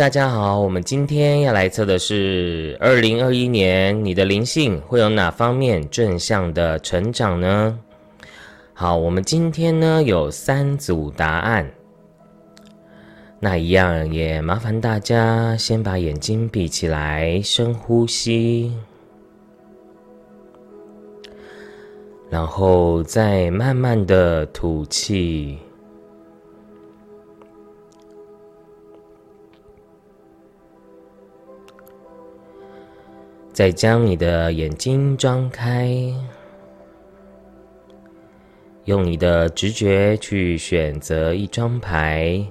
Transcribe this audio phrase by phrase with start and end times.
[0.00, 7.78] 大家好，我们今天要来测的是二零二一年你的灵性会有哪方面正向的成长呢？
[8.72, 11.70] 好，我们今天呢有三组答案，
[13.38, 18.74] 那一样也麻烦大家先把眼睛闭起来，深呼吸，
[22.30, 25.58] 然后再慢慢的吐气。
[33.52, 35.92] 再将你的眼睛张开，
[38.84, 42.42] 用你的直觉去选择一张牌。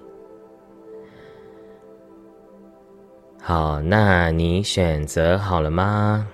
[3.42, 6.28] 好，那你选择好了吗？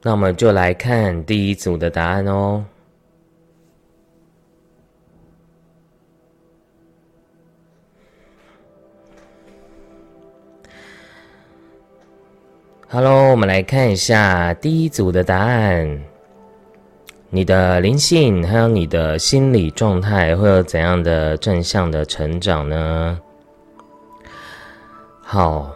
[0.00, 2.64] 那我们就来看第一组的答案哦。
[12.96, 16.00] Hello，我们来看一下第一组的答案。
[17.28, 23.18] 你的灵性还有你的心理状态会有怎样的正向的成长呢？
[25.20, 25.74] 好，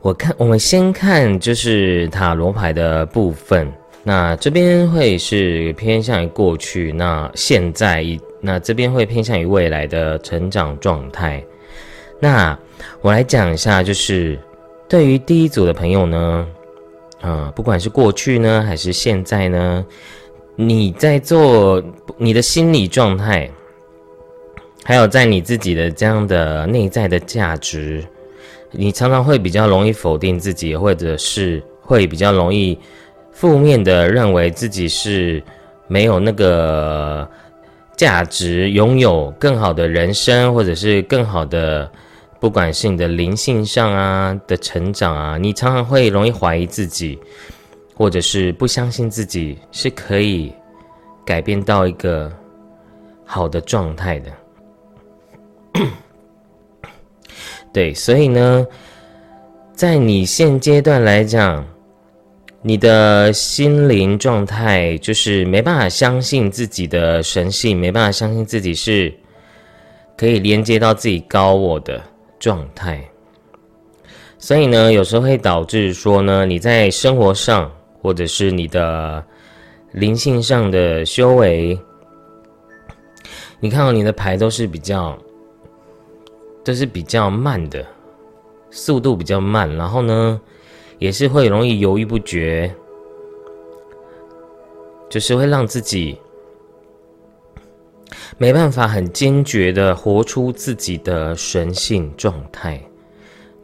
[0.00, 3.70] 我看我们先看就是塔罗牌的部分。
[4.02, 8.02] 那这边会是偏向于过去，那现在
[8.40, 11.44] 那这边会偏向于未来的成长状态。
[12.20, 12.58] 那
[13.00, 14.36] 我来讲一下，就是
[14.88, 16.46] 对于第一组的朋友呢，
[17.20, 19.86] 啊，不管是过去呢，还是现在呢，
[20.56, 21.80] 你在做
[22.16, 23.48] 你的心理状态，
[24.82, 28.04] 还有在你自己的这样的内在的价值，
[28.72, 32.76] 你常常会比较容易否定自己，或者是会比较容易
[33.30, 35.40] 负面的认为自己是
[35.86, 37.28] 没有那个
[37.96, 41.88] 价值，拥有更好的人生，或者是更好的。
[42.40, 47.18] 不管是你的灵性上啊的成长啊，你常常会容易怀疑自己，
[47.94, 50.52] 或者是不相信自己是可以
[51.26, 52.32] 改变到一个
[53.24, 54.32] 好的状态的。
[57.72, 58.66] 对，所以呢，
[59.74, 61.66] 在你现阶段来讲，
[62.62, 69.12] 你的心灵状态就是没办法相信自己的神性，没办法相信自己是
[70.16, 72.00] 可以连接到自己高我的。
[72.38, 73.08] 状态，
[74.38, 79.24] 所以呢，有时候会导致说呢，你在生活上或者是你的
[79.92, 81.78] 灵性上的修为，
[83.60, 85.18] 你看到你的牌都是比较，
[86.64, 87.84] 都是比较慢的，
[88.70, 90.40] 速度比较慢，然后呢，
[90.98, 92.72] 也是会容易犹豫不决，
[95.08, 96.18] 就是会让自己。
[98.38, 102.80] 没办法很坚决的活出自己的神性状态，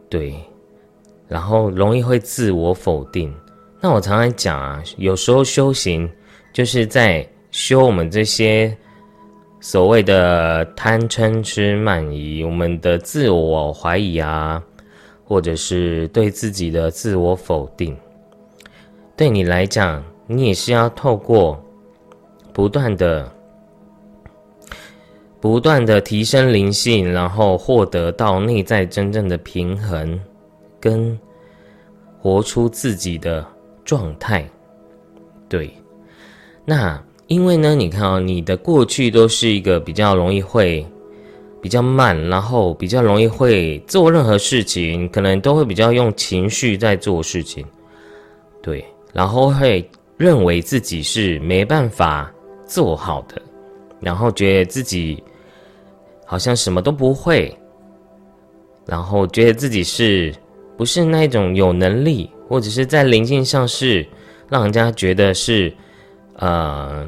[0.09, 0.35] 对，
[1.27, 3.33] 然后容易会自我否定。
[3.81, 6.09] 那我常常讲啊，有时候修行
[6.53, 8.75] 就是在修我们这些
[9.59, 14.61] 所谓的贪嗔痴慢疑，我们的自我怀疑啊，
[15.23, 17.97] 或者是对自己的自我否定。
[19.15, 21.59] 对你来讲，你也是要透过
[22.53, 23.31] 不断的。
[25.45, 30.19] 不断的提升灵性，然后获得到内在真正的平衡，
[30.79, 31.15] 跟
[32.17, 33.45] 活出自己的
[33.83, 34.43] 状态。
[35.47, 35.71] 对，
[36.65, 40.83] 那因为呢，你看啊，你的过去都是一个比较容易会
[41.61, 47.63] 比较慢，然后比较容易会做任何事情，可能都会比较用情绪在做事情。
[48.63, 52.33] 对，然后会认为自己是没办法
[52.65, 53.39] 做好的，
[53.99, 55.23] 然后觉得自己。
[56.25, 57.55] 好像什么都不会，
[58.85, 60.33] 然后觉得自己是
[60.75, 64.05] 不是那一种有能力，或者是在灵性上是
[64.49, 65.73] 让人家觉得是
[66.37, 67.07] 呃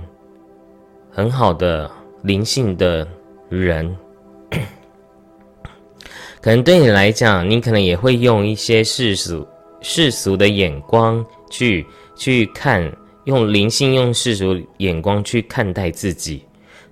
[1.11, 1.89] 很好的
[2.21, 3.07] 灵性的
[3.49, 3.95] 人，
[6.41, 9.45] 可能对你来讲，你可能也会用一些世俗
[9.81, 11.85] 世俗的眼光去
[12.15, 12.89] 去看，
[13.25, 16.43] 用灵性用世俗眼光去看待自己。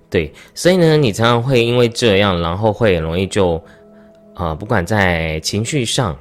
[0.08, 3.62] 对，所以呢，你常常会因为这样，然后会很容易就，
[4.34, 6.16] 啊，不管在情绪上，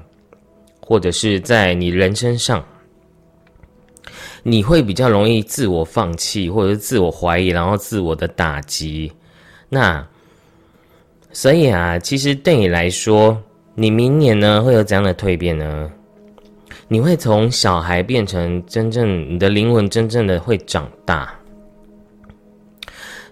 [0.82, 2.66] 或者是在你人生上，
[4.42, 9.12] 你会比较容易自我放弃，或者是自我怀疑，然后自我的打击。
[9.70, 10.06] 那，
[11.32, 13.40] 所以啊，其实对你来说，
[13.76, 15.92] 你明年呢会有怎样的蜕变呢？
[16.88, 21.34] 你会从小孩变成真正你的灵魂，真正的会长大。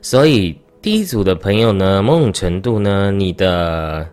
[0.04, 4.06] 所以第一组的朋友呢，某种程度呢，你的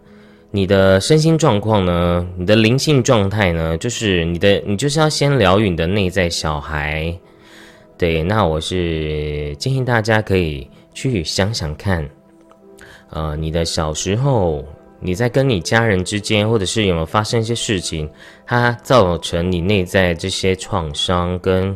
[0.52, 7.12] 你的身心状况呢，你的灵性状态呢，就是你的你就是要先疗愈你的内在小孩。
[7.98, 12.08] 对，那我是建议大家可以去想想看，
[13.10, 14.64] 呃，你的小时候。
[15.02, 18.06] 你在跟你家人之间，或者是有没有发生一些事情，
[18.44, 21.74] 它造成你内在这些创伤跟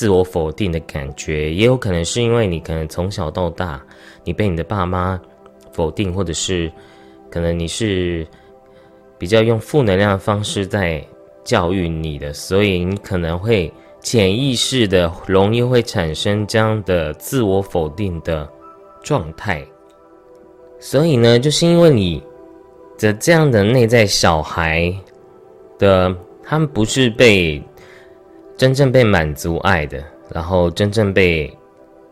[0.00, 3.84] 自我否定的感觉，也有可能是因为你可能从小到大，
[4.24, 5.20] 你被你的爸妈
[5.74, 6.72] 否定，或者是
[7.30, 8.26] 可能你是
[9.18, 11.06] 比较用负能量的方式在
[11.44, 13.70] 教育你的，所以你可能会
[14.00, 18.48] 潜意识的容易会产生这样的自我否定的
[19.02, 19.62] 状态。
[20.78, 22.22] 所以呢，就是因为你。
[23.02, 24.94] 的这样的内在小孩
[25.78, 26.14] 的，
[26.44, 27.58] 他们不是被
[28.60, 31.50] 真正被满足爱的，然后真正被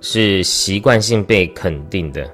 [0.00, 2.26] 是习惯性被肯定的。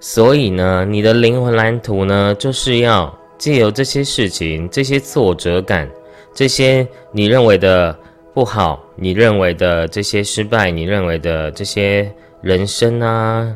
[0.00, 5.90] 所以呢，你的灵魂蓝图呢，就是要借由这些事情、这些挫折感、
[6.34, 7.98] 这些你认为的
[8.34, 13.50] 不好、你认为的这些失败、你认为的这些人生啊、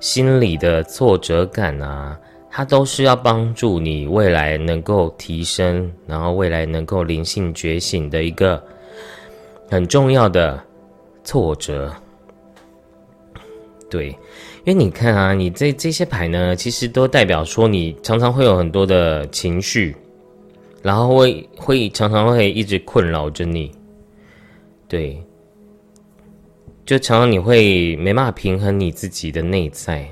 [0.00, 2.18] 心理的挫折感啊。
[2.58, 8.60] 它都是要帮助你未来能够提升，然后未来能够灵性觉醒的一个
[9.70, 10.60] 很重要的
[11.22, 11.94] 挫折。
[13.88, 14.08] 对，
[14.64, 19.94] 因为你看啊，你这这些牌呢，其实都代表说你常常会有很多的情绪，
[20.82, 23.70] 然后会会常常会一直困扰着你。
[24.88, 25.16] 对，
[26.84, 30.04] 就常常你会没办法平衡你自己的内在。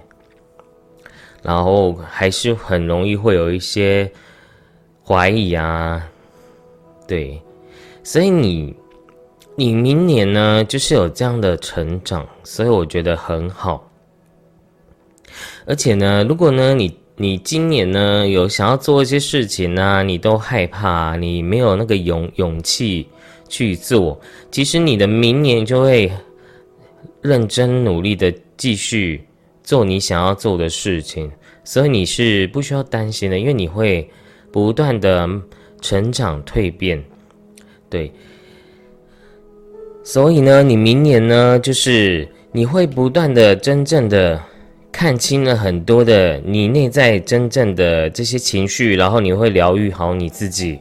[1.43, 4.11] 然后还是很容易会有一些
[5.05, 6.05] 怀疑啊，
[7.07, 7.41] 对，
[8.03, 8.75] 所以你
[9.55, 13.89] 你明年呢就是有这样的成长，所以我觉得很好。
[15.67, 23.07] 而且呢，如果呢你你今年呢有想要做一些事情呢，你都害怕，你没有那个勇勇气
[23.49, 26.11] 去做，其实你的明年就会
[27.23, 29.25] 认真努力的继续。
[29.67, 31.33] 做你想要做的事情，
[31.65, 34.09] 所以你是不需要担心的，因为你会
[34.53, 35.29] 不断的
[35.83, 37.03] 成长蜕变，
[37.91, 38.13] 对。
[40.05, 44.41] 所以呢，你明年呢，就是你会不断的真正的
[44.93, 50.79] 看清了很多的你内在真正的这些情绪，然后你会疗愈好你自己，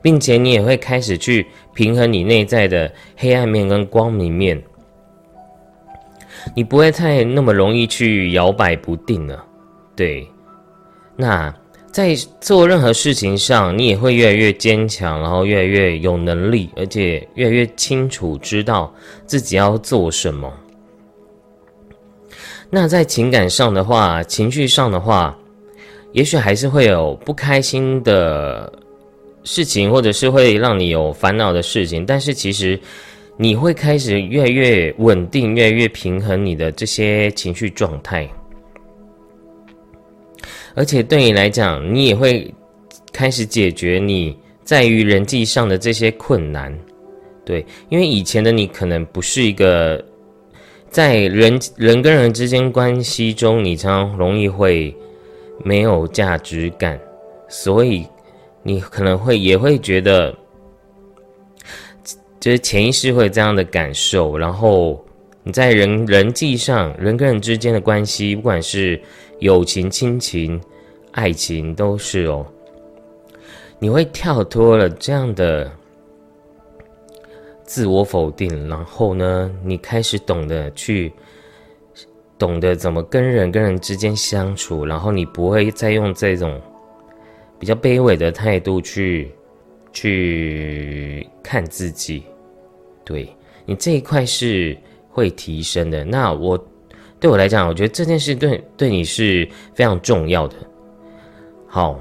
[0.00, 1.44] 并且你也会开始去
[1.74, 4.62] 平衡你内在的黑暗面跟光明面。
[6.54, 9.44] 你不会太那么容易去摇摆不定了，
[9.94, 10.26] 对。
[11.16, 11.54] 那
[11.90, 18.92] 在做任何事情上，你也会越来越坚强，然后越来越有能力，而且越来越清楚知道
[19.26, 20.52] 自己要做什么。
[22.70, 25.36] 那在情感上的话，情绪上的话，
[26.12, 28.72] 也许还是会有不开心的
[29.44, 32.80] 事情，或者是会让你有烦恼的事情，但是其实。
[33.38, 38.28] 你会开始越来越稳定，越来越平衡你的这些情绪状态，
[40.74, 42.52] 而且对你来讲，你也会
[43.10, 46.72] 开始解决你在于人际上的这些困难。
[47.44, 50.04] 对，因为以前的你可能不是一个
[50.88, 54.94] 在人人跟人之间关系中，你常常容易会
[55.64, 57.00] 没有价值感，
[57.48, 58.06] 所以
[58.62, 60.32] 你可能会也会觉得。
[62.42, 65.00] 就是潜意识会有这样的感受，然后
[65.44, 69.00] 你在人人际上，人跟人之间的关系，不管是
[69.38, 70.60] 友情、亲情、
[71.12, 72.44] 爱情，都是哦。
[73.78, 75.70] 你会跳脱了这样的
[77.62, 81.12] 自我否定，然后呢，你开始懂得去
[82.36, 86.60] 懂得怎么跟人跟人之间相处，然后你不会再用这种
[87.60, 89.32] 比较卑微的态度去
[89.92, 92.24] 去看自己。
[93.12, 93.28] 对
[93.66, 94.74] 你这一块是
[95.10, 96.02] 会提升的。
[96.02, 96.58] 那我
[97.20, 100.56] 对我来讲，我觉得这件事对对你是非常重要的。
[101.68, 102.00] 好，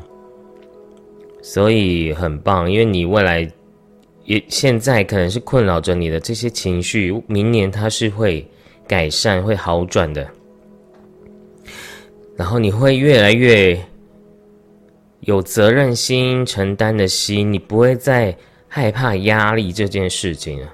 [1.41, 3.45] 所以很棒，因为你未来
[4.23, 8.47] 也现在可能是困扰着你的这些情绪，明年它是会
[8.87, 10.25] 改善、会好转的。
[12.37, 13.77] 然后你会越来越
[15.19, 18.35] 有责任心、承担的心，你不会再
[18.67, 20.73] 害怕压力这件事情了。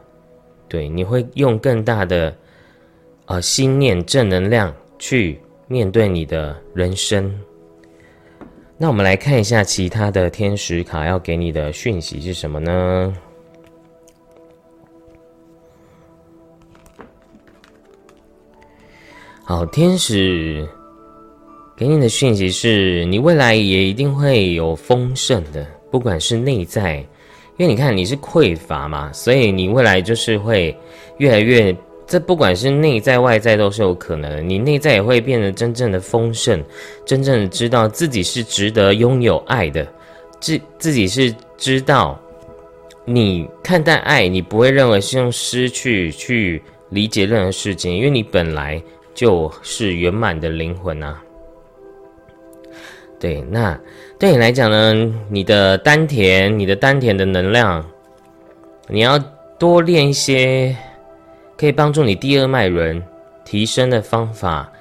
[0.67, 2.36] 对，你会用更大的，
[3.25, 7.33] 呃，心念正能量去面对你的人生。
[8.77, 13.13] 那我们来看一下其他的天使卡要给你的讯息是什么呢？
[19.43, 20.67] 好，天使
[21.75, 27.03] 给你的讯息是你未来也一定会有丰盛的，不管是内在，
[27.57, 30.75] 因为你看你是匮乏嘛，所以你未来就是会
[31.17, 31.75] 越来越。
[32.09, 36.63] 这不管是内在外在都是有可能的，你内在也会变得真正的丰盛，
[37.05, 39.85] 真正的知道自己是值得拥有爱的，
[40.39, 42.17] 自自己是知道，
[43.03, 48.81] 你看待爱，你不会认为是用失去去理解任何事情，因为你本来
[49.13, 51.21] 就是圆满的灵魂啊。
[53.19, 53.77] 对，那
[54.19, 54.93] 对你来讲呢，
[55.29, 57.86] 你的丹田，你的丹田的能量，
[58.88, 59.19] 你要
[59.57, 60.75] 多练一些。
[61.55, 63.01] 可以帮助你第二脉轮
[63.43, 64.71] 提升的方法，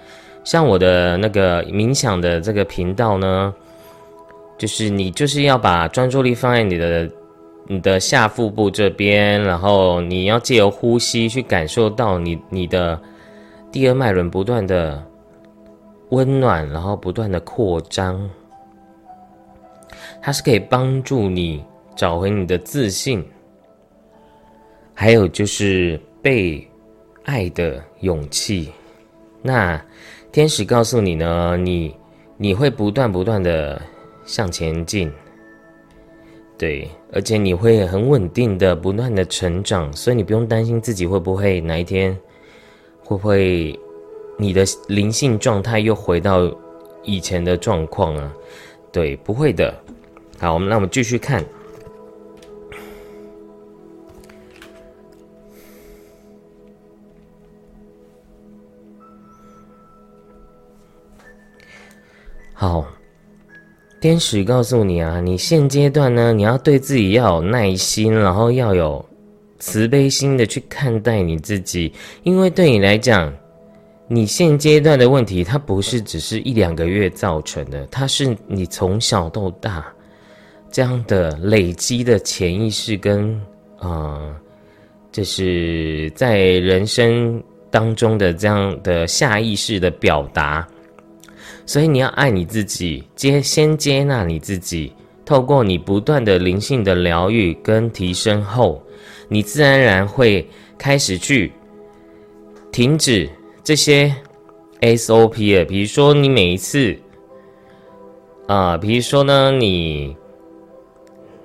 [0.44, 3.54] 像我的那个冥想的这个频道呢，
[4.58, 7.10] 就是你就是要把专注力放在你的
[7.66, 13.00] 你的下腹部这边，然后你要借由呼吸去感受到你你的
[13.72, 15.02] 第二脉轮不断的
[16.10, 18.28] 温暖，然后不断的扩张，
[20.26, 21.64] 它是可以帮助你
[21.94, 23.24] 找回你的自信，
[24.92, 26.00] 还有就是。
[26.22, 26.68] 被
[27.22, 28.72] 爱的勇气，
[29.40, 29.80] 那
[30.32, 31.56] 天使告诉你呢？
[31.56, 31.94] 你
[32.36, 33.80] 你会不断不断的
[34.24, 35.08] 向前进，
[36.58, 42.12] 对，而且你会很稳定的不断的成长，所以你不用担心自己会不会哪一天
[43.04, 43.78] 会不会
[44.36, 46.52] 你的灵性状态又回到
[47.04, 48.34] 以前的状况啊？
[48.90, 49.72] 对，不会的。
[50.38, 51.44] 好，我们那我们继续看。
[62.52, 62.86] 好，
[64.00, 69.04] 天使告诉你啊，你现阶段呢，你要对自己要有耐心，然后要有
[69.58, 73.32] 慈悲心的去看待你自己，因为对你来讲，
[74.08, 79.86] 你现阶段的问题，它不是只是一两个月造成的，它是你从小到大
[80.76, 83.34] 这样的累积的潜意识跟
[83.78, 84.36] 啊，
[85.10, 90.68] 就是在人生当中的这样的下意识的表达。
[91.64, 94.92] 所以你要爱你自己，接先接纳你自己。
[95.24, 98.82] 透过你不断的灵性的疗愈跟提升后，
[99.28, 101.50] 你自然而然会开始去
[102.70, 103.26] 停止
[103.64, 104.14] 这些
[104.82, 106.94] SOP 啊，比如说你每一次
[108.46, 110.14] 啊，比如说呢，你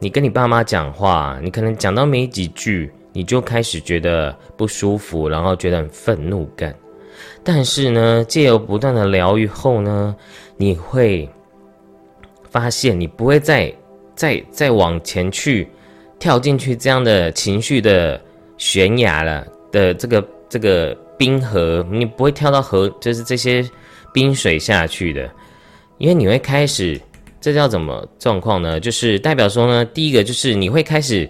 [0.04, 6.76] 你跟你爸妈讲话，你可能讲到没几句，你就开始觉得不舒服，然后觉得很愤怒感。
[7.44, 10.16] 但是呢，借由不断的疗愈后呢，
[10.58, 11.30] 你会
[12.50, 13.72] 发现你不会再
[14.16, 15.70] 再再往前去
[16.18, 18.20] 跳进去这样的情绪的
[18.58, 23.64] 悬崖了的这个这个冰河，你不会跳到河，就是这些
[24.12, 25.30] 冰水下去的，
[26.00, 27.00] 因为你会开始，
[27.42, 28.80] 这叫怎么状况呢？
[28.80, 31.30] 就是代表说呢，第一个就是你会开始，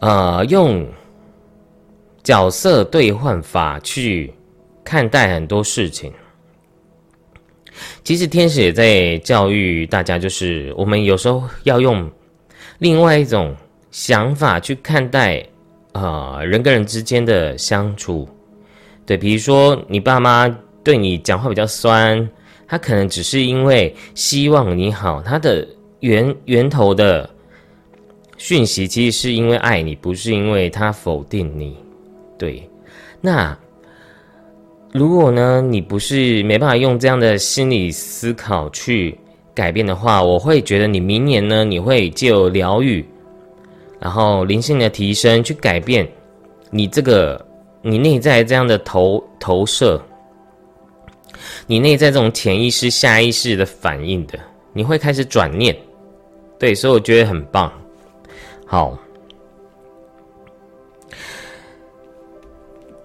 [0.00, 0.86] 呃，用
[2.22, 4.30] 角色兑换法去。
[4.86, 6.12] 看待很多事情，
[8.04, 12.06] 其实天使也在教育大家，就是我们有时候要用
[12.80, 13.56] 另外一种
[13.90, 15.42] 想法去看待
[15.92, 18.28] 啊人跟人之间的相处。
[19.06, 20.46] 对，比如说你爸妈
[20.82, 22.28] 对你讲话比较酸，
[22.66, 25.66] 他可能只是因为希望你好，他的
[26.00, 27.28] 源源头的
[28.36, 31.76] 讯息其实是因为爱你，不是因为他否定你。
[32.38, 32.68] 对，
[33.20, 33.56] 那。
[34.92, 39.18] 如果呢，你不是没办法用这样的心理思考去
[39.52, 43.04] 改变的话，我会觉得你明年呢，你会借由疗愈，
[43.98, 46.08] 然后灵性的提升去改变
[46.70, 47.44] 你这个
[47.82, 50.00] 你内在这样的投投射，
[51.66, 54.38] 你内在这种潜意识、下意识的反应的，
[54.72, 55.76] 你会开始转念，
[56.58, 57.72] 对，所以我觉得很棒，
[58.66, 58.98] 好。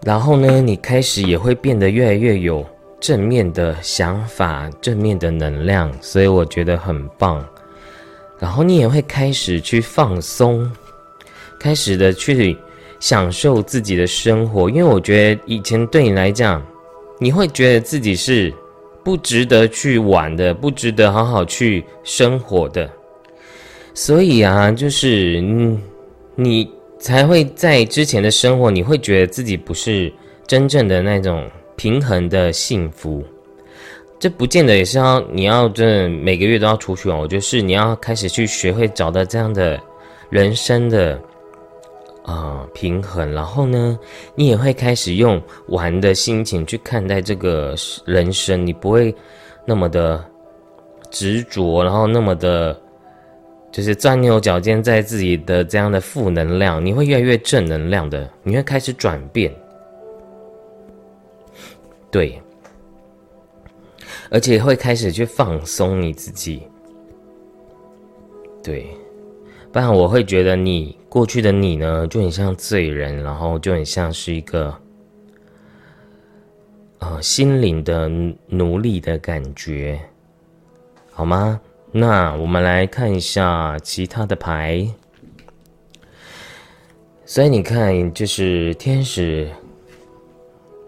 [0.02, 2.66] 然后呢，你开始也会变得越来越有
[3.02, 7.46] 正面的想法、正面的能量，所以我觉得很棒。
[8.40, 10.72] 然后你也会开始去放松，
[11.60, 12.58] 开始的去
[13.02, 16.66] 享受自己的生活，因为我觉得以前对你来讲，
[17.20, 18.52] 你会觉得自己是
[19.04, 22.90] 不值得去玩的，不值得好好去生活的。
[23.94, 25.80] 所以啊，就是嗯，
[26.36, 26.68] 你。
[27.02, 30.12] 才会在之前的生活，你会觉得自己不是
[30.46, 33.24] 真正的那种平衡的幸福。
[34.20, 39.80] 这不见得也是要你要这每个月都要出去玩，我觉得是你要开始去学会找到这样的
[40.30, 41.18] 人生的
[42.30, 43.98] 啊平衡，然后呢，
[44.36, 49.14] 你也会开始用玩的心情去看待这个人生，你不会
[49.66, 50.24] 那么的
[51.10, 52.80] 执着，然后那么的，
[53.72, 59.52] 就是钻牛角尖在自己的这样的负能量，你会越来越正能量的，你会开始转变，
[62.12, 62.40] 对。
[64.32, 66.62] 而且会开始去放松你自己，
[68.64, 68.88] 对，
[69.72, 74.74] 不然我会觉得你过去的你呢，就很像罪人，然后就很像是一个，
[76.98, 78.10] 呃，心灵的
[78.48, 80.00] 奴隶的感觉，
[81.12, 81.60] 好吗？
[81.92, 84.88] 那我们来看一下其他的牌，
[87.26, 89.48] 所以你看，就是天使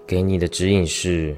[0.08, 1.36] 给你的指引是。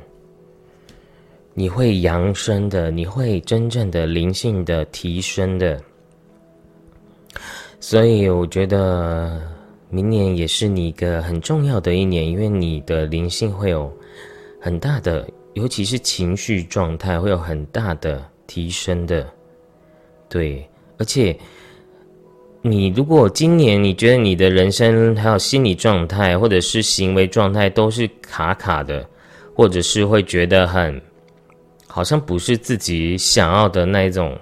[1.56, 5.80] 你会扬升的，你会真正的灵性的提升的，
[7.86, 9.42] 所以我觉得
[9.90, 13.92] 明年也是你一个很重要的一年，因为你的灵性会有
[14.62, 19.28] 很大的，尤其是情绪状态会有很大的提升的，
[20.30, 20.66] 对，
[20.98, 21.38] 而且
[22.62, 29.06] 你如果今年你觉得你的人生还有心理状态或者是行为状态都是卡卡的，
[29.54, 31.02] 或者是会觉得很。
[31.86, 34.36] 好像不是自己想要的那一种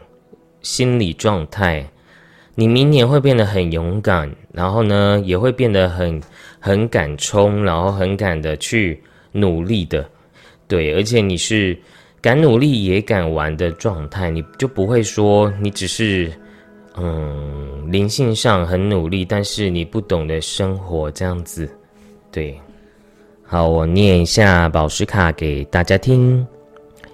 [0.61, 1.83] 心理状态，
[2.55, 6.21] 你明年会变得很勇敢，然后呢，也会变得很
[6.59, 10.05] 很敢冲，然后很敢的去努力的，
[10.67, 11.77] 对，而且你是
[12.21, 16.31] 敢努力也敢玩的状态，你就不会说你只是
[16.95, 21.69] 嗯灵性上很努力，但是你不懂得生活这样子，
[22.31, 22.59] 对，
[23.43, 26.45] 好，我念一下宝石卡给大家听。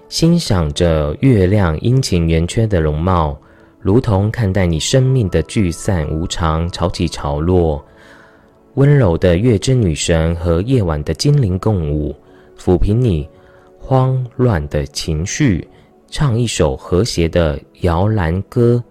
[0.08, 3.38] 欣赏着月亮阴晴圆缺的容貌，
[3.80, 7.84] 如同看待你生命的聚散无常、潮起潮落。
[8.74, 12.14] 温柔的月之女神和夜晚的精灵共舞，
[12.58, 13.28] 抚平你
[13.78, 15.66] 慌乱的情绪，
[16.08, 18.82] 唱一首和谐的摇篮歌，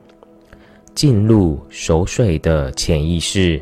[0.94, 3.62] 进入熟睡的潜意识，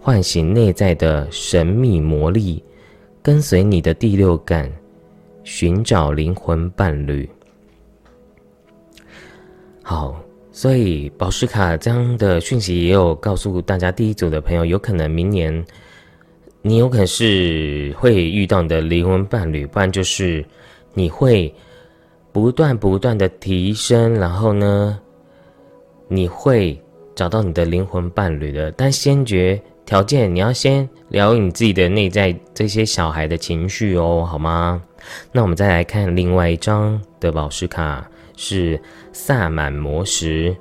[0.00, 2.62] 唤醒内在的神秘魔力，
[3.22, 4.70] 跟随你的第六感。
[5.44, 7.30] 寻找灵魂伴侣，
[9.80, 10.20] 好，
[10.56, 15.62] 所以宝石卡这样的讯息也有告诉大家，第一组的朋友有可能明年
[16.62, 20.42] 你有可能是会遇到你的灵魂伴侣，不然就是
[20.94, 21.54] 你会
[22.32, 24.98] 不断不断的提升，然后呢，
[26.08, 26.82] 你会
[27.14, 34.82] 找到你的灵魂伴侣的，但先决条件你要先疗愈你自己的内在这些小孩的情绪哦，好吗？
[35.32, 38.80] 那我们再来看另外一张的宝石卡，是
[39.12, 40.56] 萨满魔石。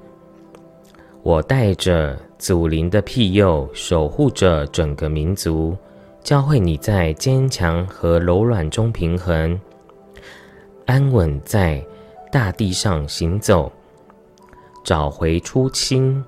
[1.22, 5.78] 我带着祖灵的庇佑，守护着整个民族，
[6.24, 9.60] 教会你在坚强和柔软中平衡，
[10.86, 11.84] 安稳在
[12.32, 13.72] 大地上行走，
[14.84, 16.24] 找回初心，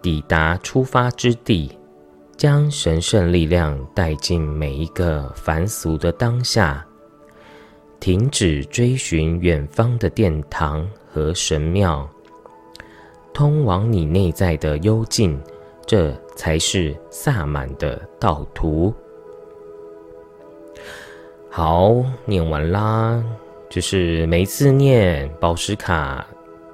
[0.00, 1.70] 抵达出发之地，
[2.36, 6.86] 将神圣力量带进每一个凡俗的当下。
[8.00, 12.08] 停止追寻远方的殿堂和神庙，
[13.34, 15.38] 通往你内在的幽静，
[15.86, 18.92] 这才是萨满的道途。
[21.50, 23.22] 好，念完啦。
[23.68, 26.26] 就是每次念宝石卡，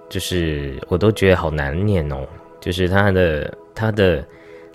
[0.08, 2.24] 就是我都觉得好难念哦。
[2.60, 4.24] 就是他的他的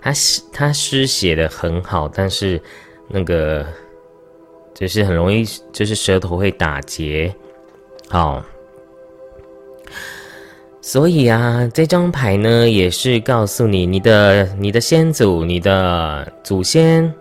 [0.00, 2.60] 他诗他诗写的很好，但是
[3.08, 3.66] 那个。
[4.74, 7.32] 就是很容易，就是舌头会打结，
[8.08, 8.42] 好，
[10.80, 17.12] 所以啊，这张牌呢也是告诉你，你的你的先祖、你的祖先，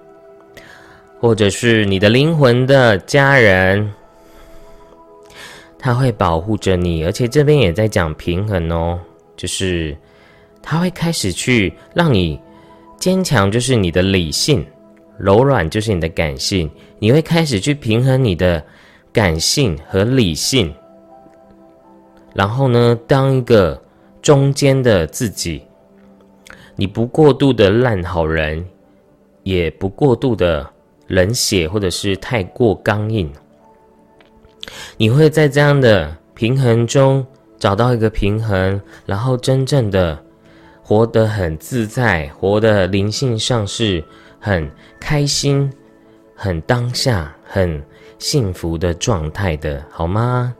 [1.20, 3.94] 或者是你的灵魂的家人，
[5.78, 9.00] 他会保护着你，而且这边也在讲平衡哦，
[9.36, 9.96] 就是
[10.62, 12.40] 他会开始去让你
[12.98, 14.66] 坚强，就是你的理性。
[15.18, 16.68] 柔软就是你的感性，
[17.02, 18.64] 你会开始去平衡你的
[19.12, 20.72] 感性和理性，
[22.36, 23.82] 然后呢，当一个
[24.22, 25.64] 中间的自己，
[26.76, 28.64] 你不过度的烂好人，
[29.42, 30.70] 也不过度的
[31.08, 33.34] 冷血或者是太过刚硬，
[34.96, 37.26] 你会在这样的平衡中
[37.58, 40.24] 找到一个平衡，然后真正的
[40.84, 44.04] 活得很自在，活得灵性上是。
[44.44, 44.68] 很
[45.00, 45.72] 开心，
[46.44, 47.80] 很当下，很
[48.18, 50.56] 幸福的状态的，好吗？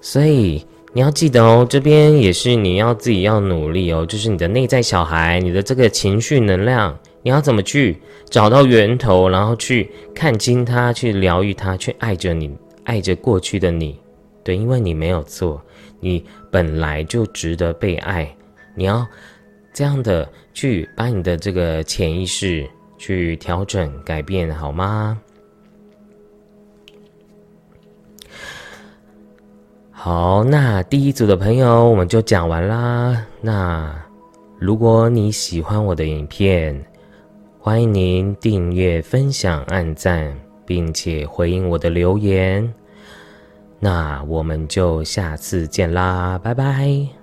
[0.00, 13.96] 所以你要记得哦，这边也是你要自己要努力哦，就是你的内在小孩，你的这个情绪能量，你要怎么去找到源头，然后去看清它，去疗愈它，去爱着你，爱着过去的你。
[14.42, 15.62] 对，因为你没有错，
[16.00, 18.28] 你本来就值得被爱。
[18.74, 19.06] 你要
[19.72, 25.18] 这样的去把你的这个潜意识去调整、改变，好吗？
[29.90, 33.26] 好，那第一组的朋友我们就讲完啦。
[33.40, 33.92] 那
[34.58, 36.84] 如果你喜欢我的影片，
[37.58, 42.72] 欢迎您订阅、分享、按赞，并且回应我的留言。
[43.80, 47.15] 那我们就下次见啦，拜拜。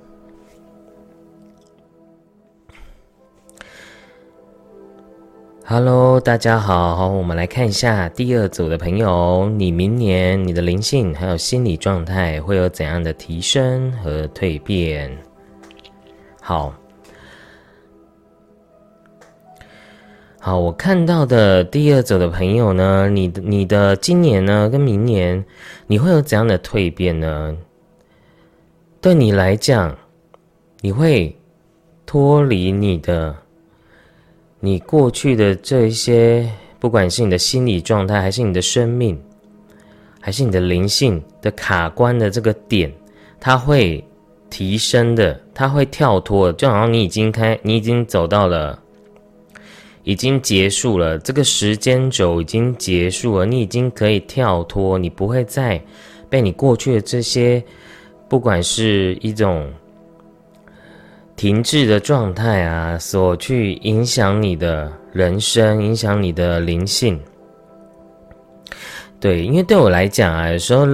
[5.65, 15.09] Hello，大家好，我们来看一下第二组的朋友，你明年你的灵性还有心理状态会有怎样的提升和蜕变？
[16.41, 16.73] 好。
[20.37, 25.45] 好，我看到的第二组的朋友呢，你的你的今年呢跟明年，
[25.87, 27.55] 你会有怎样的蜕变呢？
[28.99, 29.97] 对你来讲，
[30.81, 31.33] 你会
[32.05, 33.33] 脱离你的
[34.65, 36.49] 你过去的这一些，
[36.79, 39.21] 不管是你的心理状态，还是你的生命，
[40.21, 42.89] 还是你的灵性的卡关的这个点，
[43.41, 44.01] 它会
[44.49, 48.79] 提升的，它会跳脱，就好像你已经开，你已经走到了。
[50.05, 55.81] 已经结束了，这个时间轴已经结束了，你已经可以跳脱，你不会再
[56.29, 57.61] 被你过去的这些，
[58.29, 59.69] 不管是一种
[61.35, 67.19] 停滞的状态啊，所去影响你的人生，影响你的灵性。
[69.19, 70.85] 对，因为对我来讲啊，有时候，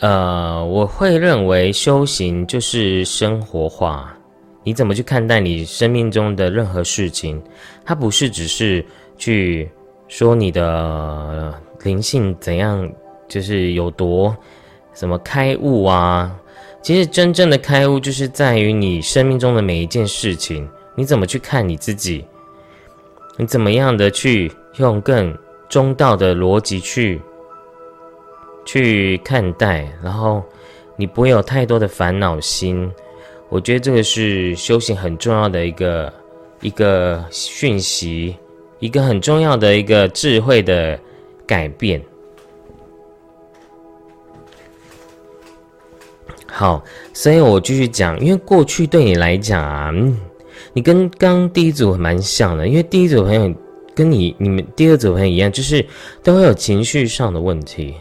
[0.00, 4.16] 呃，我会认为修行就是生活化。
[4.64, 7.42] 你怎么去看待你生命中的任何事情？
[7.84, 8.84] 它不是只是
[9.18, 9.68] 去
[10.08, 11.52] 说你的
[11.82, 12.88] 灵性怎样，
[13.28, 14.34] 就是有多
[14.94, 16.34] 什么开悟啊？
[16.82, 22.24] 其实真正的开悟就是在于你生命中的每一件事情，你怎么去看你自己？
[23.36, 25.36] 你怎么样的去用更
[25.68, 27.20] 中道的逻辑去
[28.64, 29.88] 去看待？
[30.02, 30.42] 然后
[30.96, 32.90] 你不会有太多的烦恼心。
[33.48, 36.12] 我觉得这个是修行很重要的一个
[36.62, 38.36] 一个讯息，
[38.80, 40.98] 一个很重要的一个智慧的
[41.46, 42.02] 改变。
[46.54, 46.84] 好，
[47.14, 50.14] 所以我继续讲，因为过去对你来讲啊，嗯，
[50.74, 53.52] 你跟刚第一组蛮像的，因为第一组朋友
[53.94, 55.84] 跟你你们第二组朋友一样，就是
[56.22, 57.94] 都会有情绪上的问题。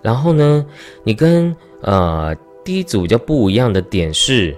[0.00, 0.64] 然后呢，
[1.02, 2.32] 你跟呃
[2.64, 4.56] 第一组就不一样的点是。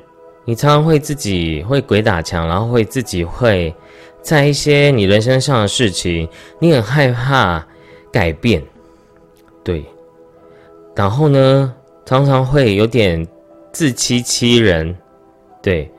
[0.49, 3.75] 你常常会自己会鬼打墙，然后会自己会
[4.23, 6.29] 在一些你人生上的事情，
[6.61, 7.67] 你很害怕
[8.13, 8.63] 改变，
[9.65, 9.85] 对。
[10.95, 11.75] 然后呢，
[12.07, 13.27] 常常会有点
[13.71, 14.97] 自欺欺人，
[15.61, 15.91] 对。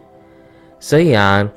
[0.80, 1.48] 所以啊，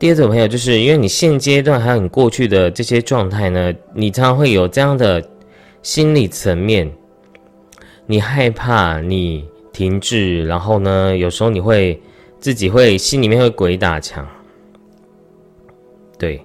[0.00, 5.22] 第二种朋友就是因为你现阶段还有你过去的这些状态呢，你常常会有这样的
[5.82, 6.90] 心理层面，
[8.06, 12.00] 你害怕你停滞，然后呢，有时候你会。
[12.40, 14.24] 自己会心里面会鬼打墙，
[16.16, 16.40] 对，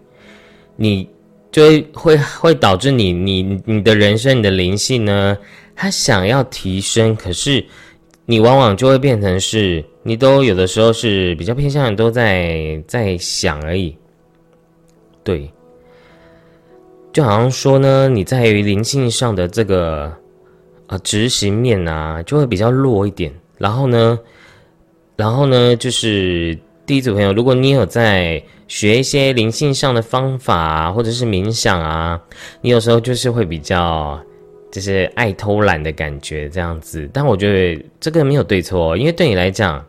[0.76, 1.08] 你
[1.54, 5.38] 就会会会导致你你你的人生你的灵性呢，
[5.74, 7.64] 他想要提升，可是
[8.26, 13.96] 你往往就会变成是，你都有的时候是比较偏向都在在想而已，
[15.24, 15.50] 对，
[17.14, 20.12] 就好像说呢，你在于灵性上的这个
[20.88, 24.20] 啊执行面啊，就会比较弱一点，然后呢。
[25.16, 26.58] 然后呢，就是
[26.94, 32.22] 第一组朋友，如果你有在学一些灵性上的方法啊，或者是冥想啊，
[32.62, 34.24] 你有时候就是会比较
[34.72, 37.10] 就是爱偷懒的感觉这样子。
[37.12, 39.84] 但我觉得这个没有对错，因为对你来讲，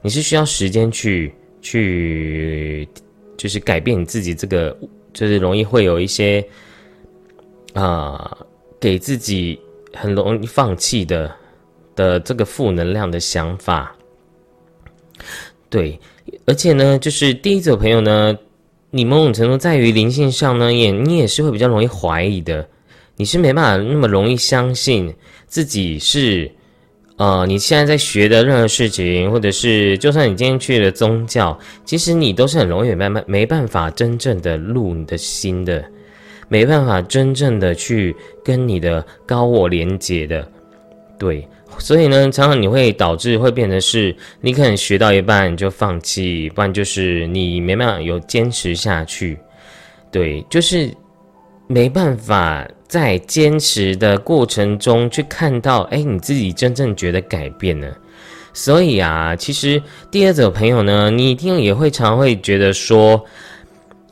[0.00, 2.88] 你是需要时间去去
[3.36, 4.76] 就是改变你自己这个，
[5.12, 6.44] 就是容易会有一些
[7.72, 8.36] 啊
[8.80, 9.60] 给自己
[9.94, 11.32] 很容易放弃的
[11.94, 13.94] 的这个负能量的想法。
[15.70, 15.98] 对，
[16.46, 18.36] 而且呢，就是第一组朋友呢，
[18.90, 22.66] 你某种程度在于灵性上呢，也你也是会比较容易怀疑的，
[23.16, 25.12] 你是没办法那么容易相信
[25.46, 26.50] 自己是，
[27.16, 35.84] 呃，你现在在学的任何事情，或者是就算你今天去了宗教，其实你都是很容易没办没办法真正的入你的心的，
[36.48, 40.46] 没办法真正的去跟你的高我连接的。
[41.18, 41.46] 对，
[41.78, 49.38] 所以呢，常常你会导致会变成是，你可能学到一半就放弃，不然就是你没办法有坚持下去。
[50.10, 50.90] 对，就是
[51.66, 57.96] 没办法在坚持的过程中去看到，哎，你自己真正觉得改变了。
[58.52, 63.24] 所以啊，其实第二种朋友呢，你一定也会常会觉得说。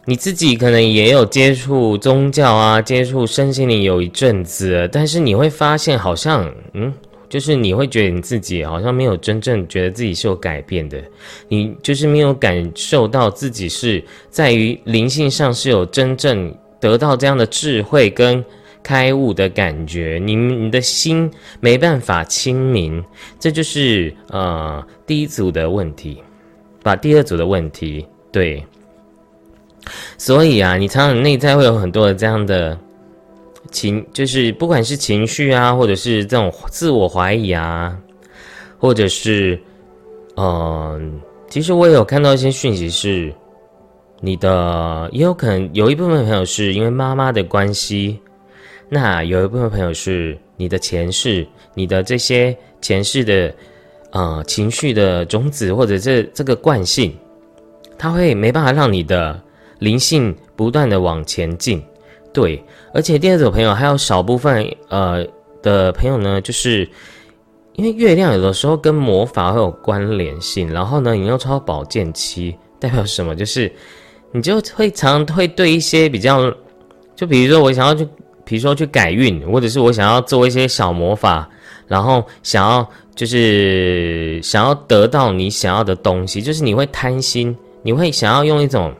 [0.06, 6.92] 你自己可能也有接触宗教啊，接触身心灵有一阵子，但是你会发现，好像嗯，
[7.30, 11.02] 就是你会觉得你自己好像没有真正觉得自己是有改变的，
[11.48, 18.44] 你就是没有感受到自己是在于灵性上是有真正得到这样的智慧跟
[18.82, 23.02] 开悟的感觉，你你的心没办法清明，
[23.38, 26.22] 这就是呃第一组的问题，
[26.82, 28.62] 把第二组的问题对。
[30.18, 32.78] 所以啊，你常常内在会有很多的这样的
[33.70, 37.96] 情，就是不管是情绪啊，或者是这种自我怀疑啊，
[38.78, 39.58] 或者是，
[40.36, 43.32] 嗯，其实我也有看到一些讯息是，
[44.20, 48.20] 你的也有可能有一部分朋友是因为妈妈的关系，
[48.88, 53.54] 那有一部分朋友是你的前世，你的这些前世的
[54.10, 57.16] 呃情绪的种子或者这这个惯性，
[57.98, 59.40] 它会没办法让你的。
[59.80, 61.82] 灵性不断的往前进，
[62.34, 65.24] 对，而且第二组朋友还有少部分呃
[65.62, 66.88] 的朋友呢，就是
[67.74, 73.34] 因为月亮有的时候跟魔法会有关联性，然后呢，你又超保健期，代表什么？
[73.34, 73.70] 就是
[74.32, 76.52] 你就会常会对一些比较，
[77.14, 78.06] 就比如说我想要去，
[78.44, 81.48] 比如说去改运，或者是我想要做一些小魔法，
[81.86, 88.92] 然后想要就是想要得到你想要的东西，就是你会贪心，你会想要用一种。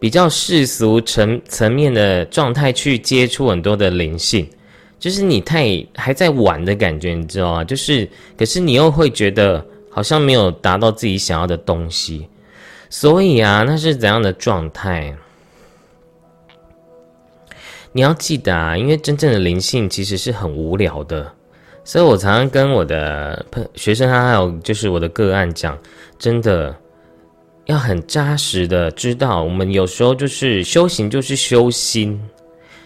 [0.00, 4.48] 比较世俗层层面的状态去接触很多的灵性，
[4.98, 7.64] 就是你太还在玩的感觉，你知道吗？
[7.64, 12.28] 就是，可是你又会觉得好像没有达到自己想要的东西，
[12.88, 15.12] 所以啊，那是怎样的状态？
[17.90, 21.32] 你要记得啊，因为真正的灵性其实是很无聊的，
[21.82, 25.76] 所以我常常跟我的朋学生，啊还有就是我的个案讲，
[26.20, 26.72] 真的。
[27.68, 32.18] 要很扎实的知道，我们有时候就是修行，就是修心，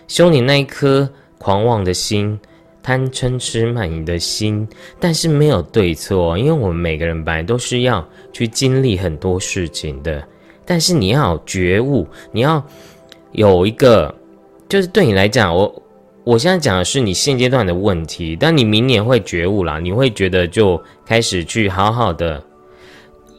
[0.09, 2.37] 修你那一颗狂妄的心、
[2.83, 4.66] 贪嗔痴慢疑的心。
[4.99, 10.21] 但是没有对错，因为我们每个人本来都是要去经历很多事情的。
[10.64, 12.61] 但是你要觉悟，你要
[13.31, 14.12] 有一个，
[14.68, 15.83] 就是对你来讲，我
[16.25, 22.42] 我现在讲的是你现阶段的问题，但你明年会觉悟啦，你会觉得就开始去好好的。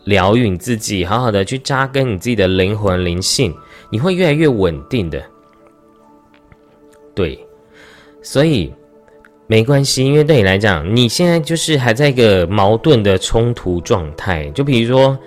[0.05, 3.55] 疗愈你自己，好好的去扎根你自己的灵魂灵性，
[3.89, 5.23] 你会越来越稳定的。
[7.15, 7.39] 对，
[8.21, 8.73] 所以
[9.47, 14.49] 没关系，因为对你来讲，你现在就是还在一个矛盾的冲突状态。
[14.51, 15.17] 就比如说，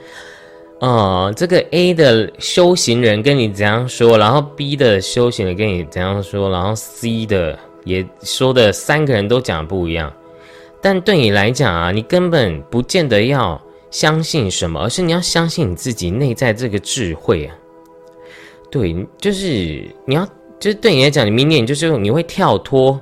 [0.81, 10.13] 呃，这个 A 的修行人跟你怎样说，然后 B 的修行人跟你怎样说，然后 C 的也说的，三个人都讲不一样。
[10.83, 13.61] 但对你来讲啊，你根本不见得要。
[13.91, 14.81] 相信什么？
[14.81, 17.57] 而是你要相信你自己内在这个智慧啊！
[18.71, 19.45] 对，就是
[20.05, 20.27] 你要，
[20.59, 23.01] 就是对你来讲，你明年就是你会跳脱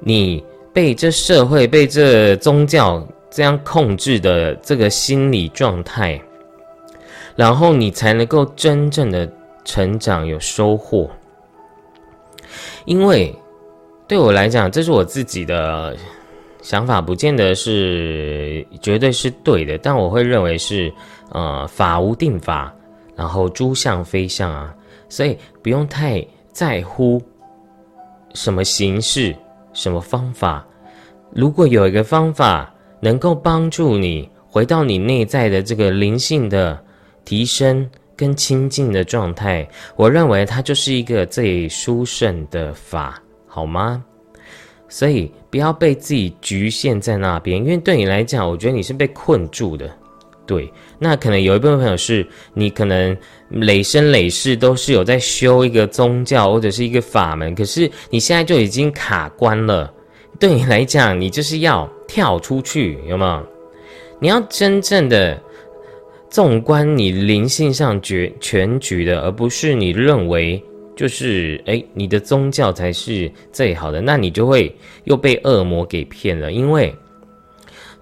[0.00, 6.20] 你被这社会、被这宗教这样控制的这个心理状态，
[7.36, 9.32] 然后你才能够真正的
[9.64, 11.10] 成长、有收获。
[12.84, 13.34] 因为
[14.06, 15.96] 对我来讲，这是我自己的。
[16.64, 20.90] 想法不见得是绝对是对的，但我会认为是，
[21.28, 22.74] 呃，法无定法，
[23.14, 24.74] 然后诸相非相啊，
[25.10, 27.22] 所以不用太在乎
[28.32, 29.36] 什么形式、
[29.74, 30.66] 什么方法。
[31.34, 36.82] 如果有一个方法能够帮助你回到你内在的这个灵性的
[37.26, 44.02] 提升跟清净的状态，我认为它就是一个最殊胜的法，好吗？
[44.94, 49.90] 所以不要被自己局限在那边，因为对你来讲，我觉得你是被困住的。
[50.46, 53.16] 对，那可能有一部分朋友是你可能
[53.48, 59.92] 累生累世都是有在修一个宗教或者是一个法门，可是你现在就已经卡关了。
[60.38, 63.42] 对你来讲，你就是要跳出去，有没有？
[64.20, 65.42] 你要真正的
[66.30, 70.62] 纵观你灵性上绝全局的，而不是你认为。
[70.96, 76.52] 就是哎，你的宗教才是最好的，那你就会又被恶魔给骗了。
[76.52, 76.94] 因为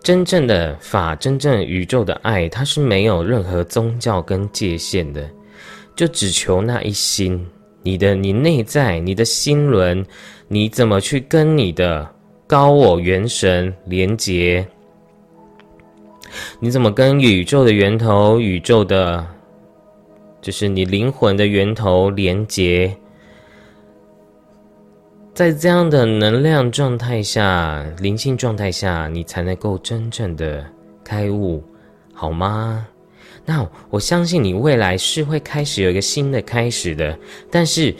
[0.02, 5.28] 真正的法，真正宇宙的爱，它是没有任何宗教跟界限的，
[5.94, 7.46] 就只求那一心。
[7.85, 10.05] 你的你内在，你的心轮，
[10.46, 12.09] 你怎么去跟你的
[12.46, 14.64] 高我、元神连接？
[16.61, 19.26] 你怎么跟宇宙的源头、宇宙的，
[20.42, 22.94] 就是你灵魂的源头连接？
[25.33, 30.66] 在这样的能量状态下、灵性状态下，你才能够真正的
[31.02, 31.62] 开悟，
[32.12, 32.87] 好吗？
[33.46, 37.18] 那我相信你未来是会开始有一个新的开始的。
[37.50, 37.94] 但是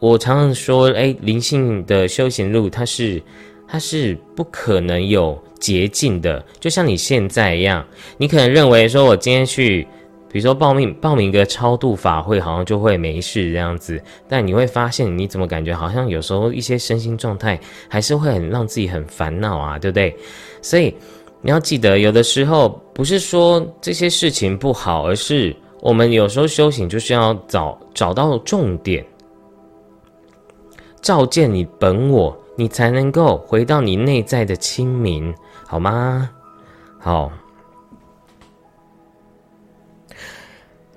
[0.00, 3.22] 我常常说，哎，灵性的修行路，它是
[3.66, 6.44] 它是不可能有捷径的。
[6.60, 7.86] 就像你现在一样，
[8.18, 9.88] 你可能认为说我今天去，
[10.30, 14.00] 比如说报名报名一个超度法会，好像就会没事这样子。
[14.28, 20.16] 但你会发现，你怎么感觉好像有时候一些身心状态还是会很让自己很烦恼啊，对不对？
[20.62, 20.94] 所以。
[21.40, 29.06] 你要记得，有的时候不是说这些事情不好，而是我们有时候修行就是要找找到重点，
[31.00, 35.32] 照见你本我，你才能够回到你内在的清明，
[35.64, 36.28] 好吗？
[36.98, 37.30] 好，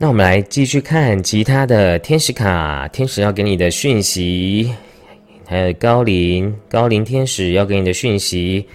[0.02, 4.74] 那我们来继续看其他的天使卡，天使要给你的讯息，
[5.46, 8.66] 还有高龄高龄天使要给你的讯息。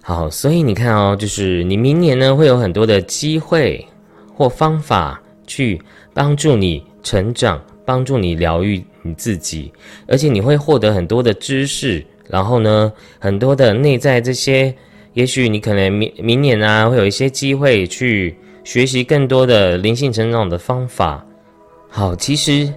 [0.00, 3.86] 好，所以你看哦，就是你明年呢会有很多的机会
[4.34, 5.78] 或方法去
[6.14, 9.70] 帮助你成长，帮助你疗愈你自己，
[10.08, 14.74] 而且你会获得很多的知识，然后呢，很多的内在这些，
[15.12, 21.22] 也许你可能明明年啊会有一些机会去学习更多的灵性成长的方法。
[21.88, 22.72] 好，其实。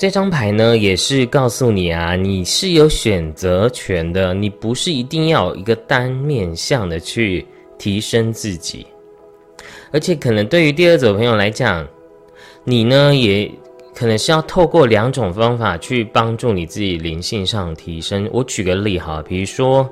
[0.00, 7.44] 这张牌呢，也是告诉你啊，你是有选择权的，你不是一定要一个单面向的去
[7.76, 8.86] 提升自己，
[9.90, 11.84] 而且可能对于第二组朋友来讲，
[12.62, 13.50] 你呢也
[13.98, 18.28] 可能是要透过两种方法去帮助你自己灵性上提升。
[18.32, 19.88] 我举个例哈，比如说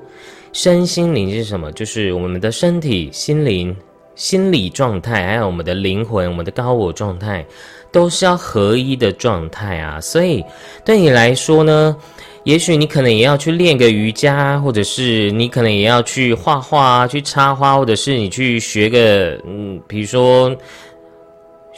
[0.53, 1.73] 身心灵是什么？
[1.73, 3.77] 就是我们的身体、心灵、
[4.15, 7.45] 心理状态，还有我们的灵魂、我们的高我状态。
[7.93, 10.45] 都是要合一的状态啊，所以
[10.85, 11.97] 对你来说呢，
[12.45, 20.55] 也许你可能也要去练个瑜伽，或者是你可能也要去画画、去插花，或者是你去学个嗯，比如说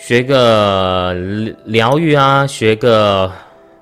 [0.00, 1.12] 学个
[1.64, 3.30] 疗愈啊，学个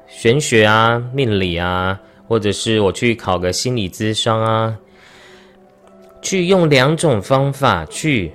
[0.08, 4.76] 玄学啊、命理啊，或者是我去考个心理咨商啊，
[6.20, 8.32] 去用两种方法去。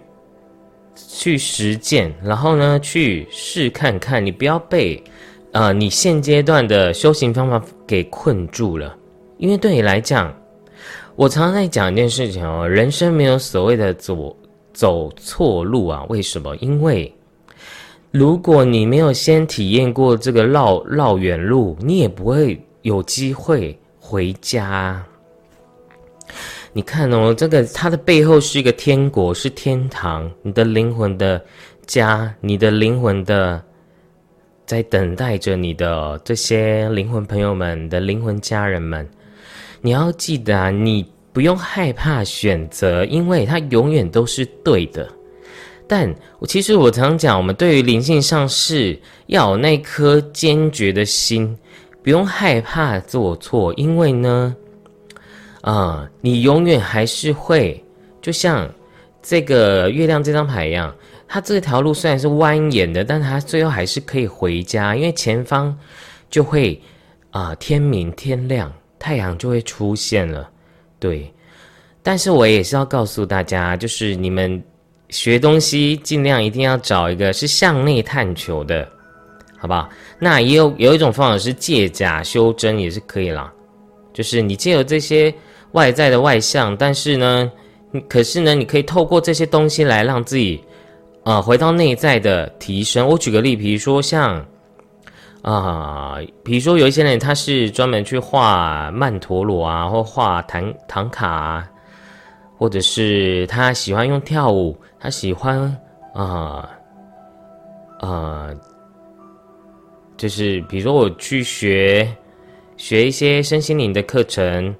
[1.13, 5.02] 去实践，然后呢，去试看看，你不要被，
[5.52, 8.96] 呃，你现阶段的修行方法给困住了。
[9.38, 10.34] 因为对你来讲，
[11.15, 14.36] 我常常在讲一件事情哦，人生没有所谓的走
[14.74, 16.06] 走错路啊。
[16.08, 16.56] 为什么？
[16.58, 17.12] 因为
[18.12, 25.02] 如果你没有先体验过这个绕绕远路，你也不会有机会回家。
[26.74, 31.41] 你看哦，这个它的背后是一个天国，是天堂，你的灵魂的
[31.86, 33.63] 家，你的灵魂的
[34.65, 39.10] 在等待着你的这些灵魂朋友们的灵魂家人们。
[39.80, 45.10] 你要记得啊，你不用害怕选择，因为它永远都是对的。
[45.91, 51.54] 但我其实我常讲，我们对于灵性上是要有那颗坚决的心，
[52.01, 54.56] 不用害怕做错，因为呢。
[55.60, 57.84] 啊，你永远还是会，
[58.21, 58.73] 就像
[59.21, 60.95] 这个月亮这张牌一样，
[61.27, 65.77] 它这条路虽然是蜿蜒的，但它最后还是可以回家，因为前方
[66.30, 66.82] 就会
[67.32, 70.49] 啊天明天亮，太阳就会出现了。
[70.99, 71.30] 对，
[72.01, 74.63] 但是我也是要告诉大家，就是你们
[75.12, 78.89] 学东西尽量一定要找一个是向内探求的，
[79.60, 79.88] 好不好？
[80.17, 83.54] 那也有有一种方法是借假修真，也是可以啦，
[84.12, 85.31] 就是你借由这些。
[85.73, 87.50] 外在的外向，但是呢，
[88.10, 90.62] 可是呢，你可以透过这些东西来让自己，
[91.23, 93.08] 啊，回到内在的提升。
[93.08, 94.46] 我举个例，比如说像，
[95.42, 101.69] 啊，比如说有一些人他是专门去画曼陀罗啊，或画唐唐卡，啊，
[102.58, 105.60] 或者是他喜欢用跳舞，他喜欢
[106.13, 106.69] 啊，
[107.99, 108.49] 啊，
[110.15, 112.08] 就是比如说我去学
[112.77, 114.73] 学一些身心灵的课程。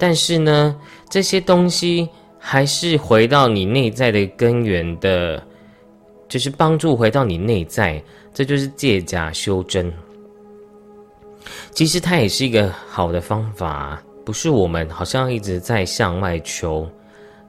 [0.00, 0.76] 但是呢，
[1.10, 2.08] 这些东西
[2.38, 5.42] 还是回到你内在的根源的，
[6.28, 8.00] 就是帮助回到你内在，
[8.32, 9.92] 这就是借假修真。
[11.72, 16.88] 其实它也是一个好的方法，不是我们好像一直在向外求。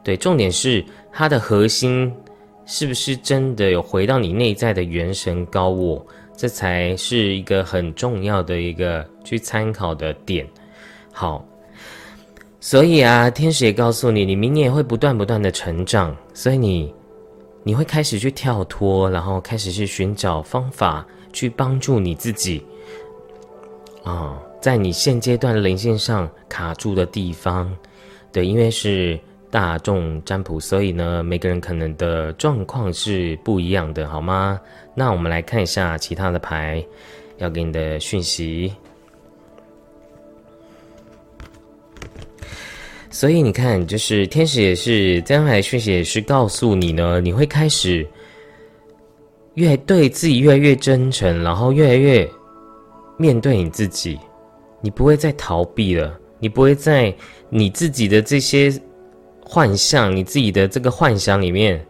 [0.04, 2.12] 对，重点是它的核心
[2.66, 6.06] 是不是真的有回到你内在的元神高我？
[6.38, 10.47] 这才是一个很重要的一个去参考的点。
[11.12, 11.45] 好，
[12.62, 16.93] 所以啊，天使也告诉你，你明年会不断不断的成长，所以你
[17.62, 22.64] 你会开始去跳脱，然后开始去寻找方法去帮助你自己
[24.04, 27.70] 啊，在你现阶段灵性上卡住的地方，
[28.32, 29.20] 对，因为是。
[29.52, 34.62] 大众占卜，所以呢，每个人可能的状况是不一样的，好吗？
[34.93, 36.86] 那我们来看一下其他的牌
[37.38, 38.72] 要给你的讯息。
[43.10, 48.06] 所以你看，就是天使也是这张牌讯息，也是告诉你呢，你会开始
[49.56, 52.30] 越对自己越来越真诚，然后越来越
[53.18, 54.20] 面对你自己，
[54.80, 57.12] 你不会再逃避了，你不会在
[57.50, 58.72] 你自己的这些。
[59.52, 61.84] 幻象，你自己的这个幻想里面，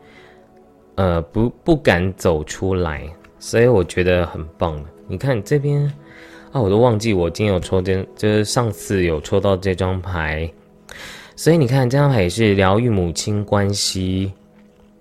[0.95, 3.03] 呃，不不敢走出来，
[3.38, 5.84] 所以我觉得很棒你看这边
[6.53, 10.49] 啊，我都忘记我今天有抽这，就是上次有抽到这张牌，
[11.36, 14.32] 所以你看这张牌也是疗愈母亲关系。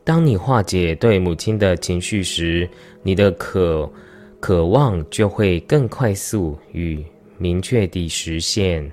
[0.03, 2.69] 当你化解对母亲的情绪时，
[3.05, 3.89] 你的渴
[4.41, 7.05] 渴望就会更快速与
[7.37, 8.91] 明确地实现。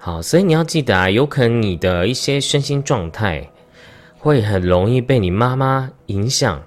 [0.00, 3.50] 好，所以你要记得啊，有可能你的一些身心状态
[4.16, 6.62] 会很容易被你妈妈影响，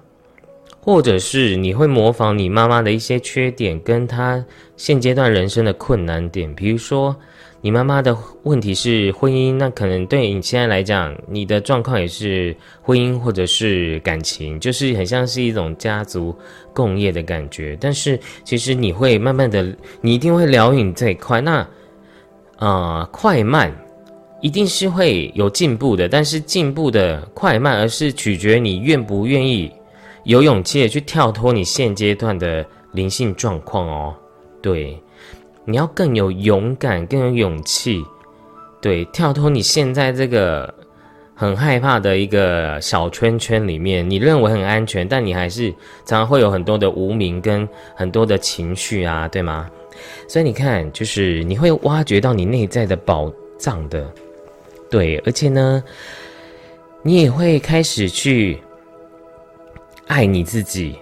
[0.80, 4.44] 或者是你会模仿你妈妈的一些缺点，跟她
[4.76, 6.54] 现阶段人生的困难点。
[6.54, 7.16] 比如说，
[7.62, 16.36] 你妈妈的问题是婚姻，那可能对你现在来讲，你的状况也是婚姻或者是感情，就是很像是一种家族
[16.74, 17.78] 共业的感觉。
[17.80, 21.40] 但是其实你会慢慢的，你一定会疗愈这一块。
[21.40, 21.66] 那
[22.62, 23.76] 啊，快慢
[24.40, 29.72] 一定是会有进步的，但是进步的快慢，而是取决你愿不愿意
[30.22, 34.14] 有勇气的去跳脱你现阶段的灵性状况哦。
[34.60, 34.96] 对，
[35.64, 38.00] 你要更有勇敢，更有勇气，
[38.80, 40.72] 对，跳脱你现在这个
[41.34, 45.68] 很害怕的一个小圈圈里面，你认为很安全，但你还是
[46.04, 49.68] 常常会有很多的无名跟很多的情绪啊，对吗？
[50.28, 54.10] 所以你看，就是你会挖掘到你内在的宝藏的，
[54.90, 55.82] 对，而且呢，
[57.02, 58.58] 你也会开始去
[60.06, 60.96] 爱你自己，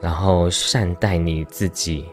[0.00, 2.04] 然后善待你自己，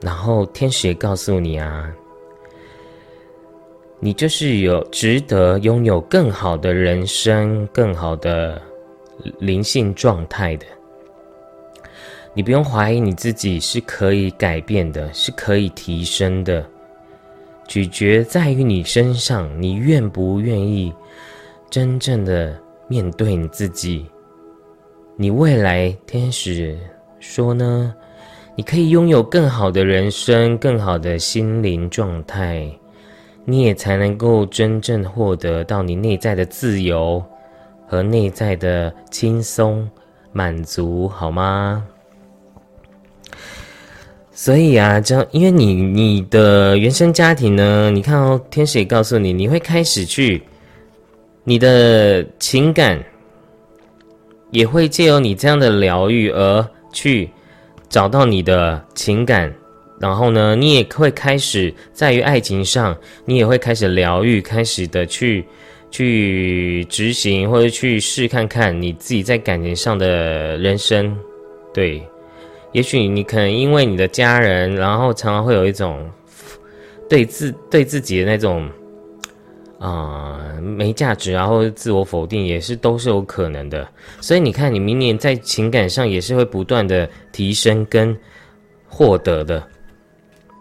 [0.00, 1.92] 然后天使也告诉你啊，
[4.00, 8.60] 你就是有值得拥有更好的人生、更好的
[9.38, 10.66] 灵性状态的。
[12.34, 16.64] 你不用怀疑你自己是可以改变的，是可以提升的。
[17.68, 20.92] 取决在于你身上，你愿不愿意
[21.70, 22.54] 真正的
[22.88, 24.04] 面对你自己。
[25.16, 26.76] 你未来天使
[27.20, 27.94] 说呢？
[28.56, 32.68] 你可以拥有更好的人生，更好的心灵状态，
[33.44, 37.24] 你也才能够真正获得到你内在的自由
[37.86, 39.88] 和内在的轻松
[40.32, 41.84] 满足，好吗？
[44.36, 50.42] 所以啊，这样，因为你你的原生家庭呢，你看哦，天使也告诉你，你会开始去，
[51.44, 53.00] 你的情感
[54.50, 57.30] 也会借由你这样的疗愈而去
[57.88, 59.54] 找到你的情感，
[60.00, 65.44] 然后呢，你也会开始在于爱情上，你也会开始疗愈，开始的去
[65.92, 71.16] 去执行或者去试看看你自己在感情上的人生，
[71.72, 72.02] 对。
[72.74, 76.10] 也许你可能因为你的家人，然后常常会有一种
[77.08, 78.68] 对自对自己的那种
[79.78, 83.86] 啊没价值啊，或者自我否定，也是都是有可能的。
[84.20, 88.14] 所以你看，你明年在情感上也是会不断的提升跟
[88.88, 89.62] 获得的。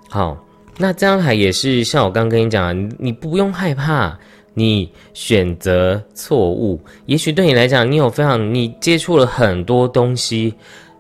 [0.07, 0.37] 好，
[0.77, 4.15] 那这样还也是像我刚跟你讲，你不用害怕
[4.53, 6.79] 你选择错误。
[7.07, 10.53] 也许对你来讲，你有非常你接触了很多东西。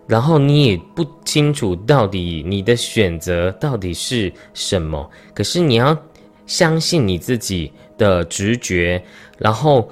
[0.07, 5.97] 然后你也不清楚到底你的选择到底是什么，可是你要
[6.45, 9.01] 相信你自己的直觉，
[9.37, 9.89] 然后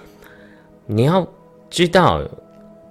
[0.86, 1.26] 你要
[1.70, 2.22] 知道，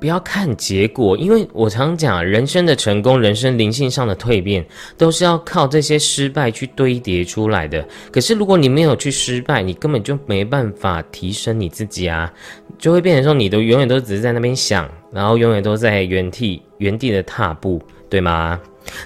[0.01, 4.64] 不要看结果，因为我常讲，人生的成功、人生灵性上的蜕变，
[4.97, 7.87] 都是要靠这些失败去堆叠出来的。
[8.11, 12.33] 可是如果你没有去失败，你根本就没办法提升你自己啊，
[12.81, 14.91] 就会变成说，你都永远都只是在那边想。
[15.12, 18.61] 然后永远都在原地原地的踏步，对吗？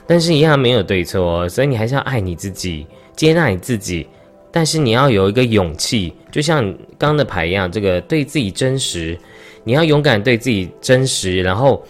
[0.07, 4.07] 但是一样没有对错，所以你还是要爱你自己，接纳你自己。
[4.53, 9.19] 但是你要有一个勇气，就像刚的牌一样，这个对自己真实，
[9.65, 11.83] 你要勇敢对自己真实，然后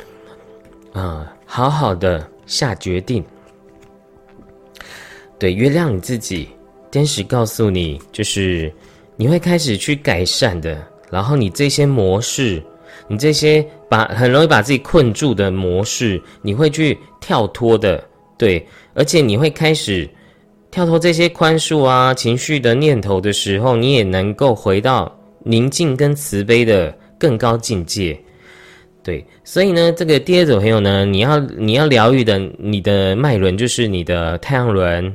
[0.93, 3.23] 啊，好好的下决定。
[5.39, 6.49] 对，原谅你自己。
[6.93, 8.73] 天使告诉你，就是
[9.17, 10.81] 你会开始去改善的。
[11.15, 12.61] 然后你这些模式，
[13.07, 18.03] 你这些把很容易把自己困住的模式，你会去跳脱的。
[18.37, 20.11] 对，而且你会开始
[20.73, 28.19] 跳脱这些宽恕啊情绪的念头的时候，你也能够回到宁静跟慈悲的更高境界。
[29.05, 35.15] 对，所以呢，这个第二种朋友呢，你要你要疗愈的你的脉轮就是你的太阳轮。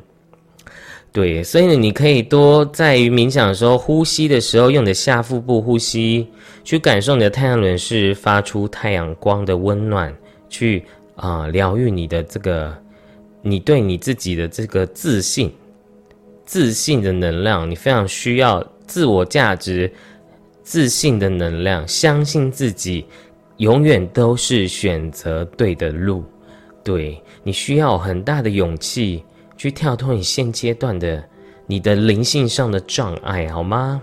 [1.11, 6.27] 对，所以呢，你可以多在于冥想的时候，呼吸的时候，用你的下腹部呼吸，
[6.63, 10.15] 去感受你的太阳轮是发出太阳光的温暖，
[10.49, 10.83] 去
[11.15, 12.77] 啊疗愈你的这个，
[13.41, 15.51] 你对你自己的这个自信，
[16.45, 19.91] 自信的能量，你非常需要自我价值、
[20.61, 23.03] 自信的能量，相信自己
[23.57, 26.23] 永远都是选择对的路，
[26.83, 29.23] 对你需要很大的勇气。
[29.59, 31.21] 去跳脱你现阶段的
[31.67, 34.01] 你的灵性上的障碍，好吗？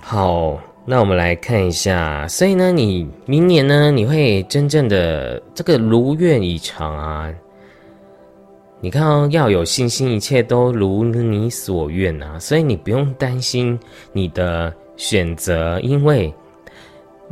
[0.00, 2.28] 好，那我们来看一下。
[2.28, 7.28] 所以呢，你明年呢，你会真正的这个如愿以偿啊！
[8.80, 12.38] 你看哦，要有信心，一切都如你所愿啊！
[12.38, 13.76] 所以你不用担心
[14.12, 16.32] 你的选择，因为。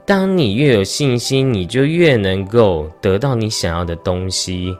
[0.08, 4.74] 当你越有信心，你就越能够得到你想要的东西，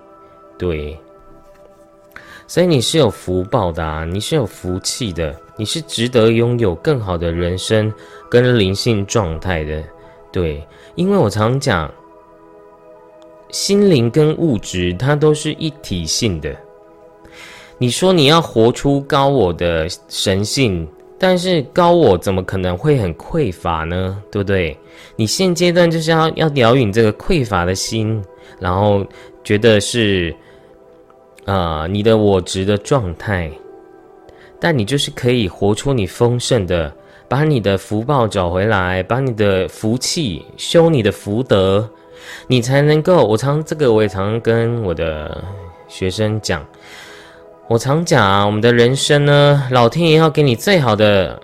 [0.57, 0.97] 对。
[2.47, 7.93] 所以你是有福报的啊，你是有福气的，你是值得拥有更好的人生
[8.31, 9.85] 跟灵性状态的，
[10.33, 10.67] 对。
[10.95, 11.93] 因为我常讲，
[13.51, 16.57] 心灵跟物质它都是一体性的。
[17.77, 20.89] 你说你要活出高我的神性。
[21.19, 24.23] 但是高我怎么可能会很匮乏呢？
[24.31, 24.79] 对不对？
[25.17, 28.23] 你现阶段就是要要疗愈你这个匮乏的心，
[28.61, 29.05] 然后
[29.43, 30.35] 觉得是
[31.45, 33.51] 啊你的我值的状态，
[34.61, 36.93] 但你就是可以活出你丰盛的，
[37.29, 41.89] 把你的福报找回来，把你的福气修你的福德，
[42.47, 43.27] 你才能够。
[43.27, 45.43] 我常这个我也常跟我的
[45.89, 46.65] 学生讲。
[47.69, 51.39] 我常讲啊，我们的人生呢，老天爷要给你最好的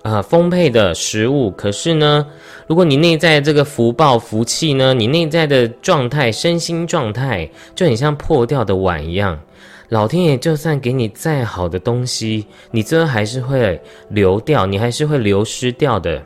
[0.00, 1.50] 啊丰沛的食物。
[1.50, 2.26] 可是呢，
[2.66, 9.38] 如果你内在这个福报福气呢，你内在的状态身心状态就很像破掉的碗一样，
[9.90, 16.22] 老天爷就算给你再好的东西，你最后还是会流掉，你还是会流失掉的。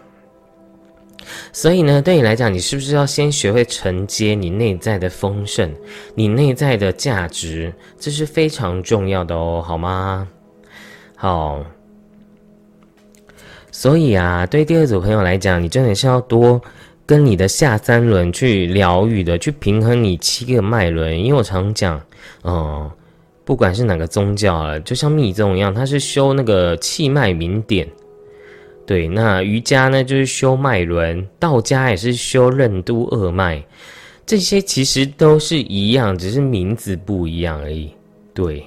[1.53, 5.73] 所以呢，对你来讲，你是不是要先学会承接你内在的丰盛，
[6.15, 7.73] 你内在的价值？
[7.99, 10.29] 这是非常重要的哦，好吗？
[11.17, 11.65] 好。
[13.71, 16.61] 所以啊，对第二组朋友来讲，你真的是要多
[17.07, 21.19] 跟你的下三轮去疗愈的，去平衡你七个脉轮。
[21.19, 21.99] 因为我常讲，
[22.43, 22.91] 哦，
[23.45, 27.89] 不管是哪个宗教啊，就像密宗一样，它是修那个气脉明点。
[28.93, 33.65] 对，那瑜伽呢，就是修脉轮；道家也是修任督二脉，
[34.27, 37.91] 这些其实都是一样，只是名字不一样而已。
[38.35, 38.63] 对，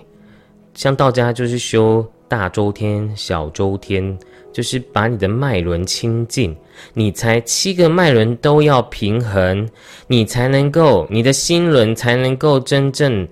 [0.74, 4.18] 像道家就是修大周天、小周天，
[4.52, 6.58] 就是把你的脉轮清净，
[6.96, 9.70] 你才七个脉轮都要平衡，
[10.08, 13.28] 你才能够，你的心轮才能够真正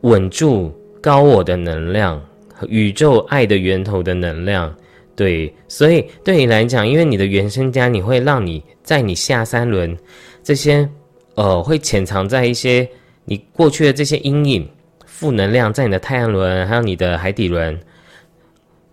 [0.00, 0.72] 稳住
[1.02, 2.18] 高我的能量
[2.54, 4.74] 和宇宙爱的源头的能量。
[5.20, 9.94] 对，所以对你来讲，因为你的原生家，你会让你在你下三轮
[10.42, 10.88] 这些，
[11.34, 12.88] 呃，会潜藏在一些
[13.26, 14.66] 你过去的这些阴影、
[15.04, 17.78] 负能量，在你的太阳轮还有你的海底轮。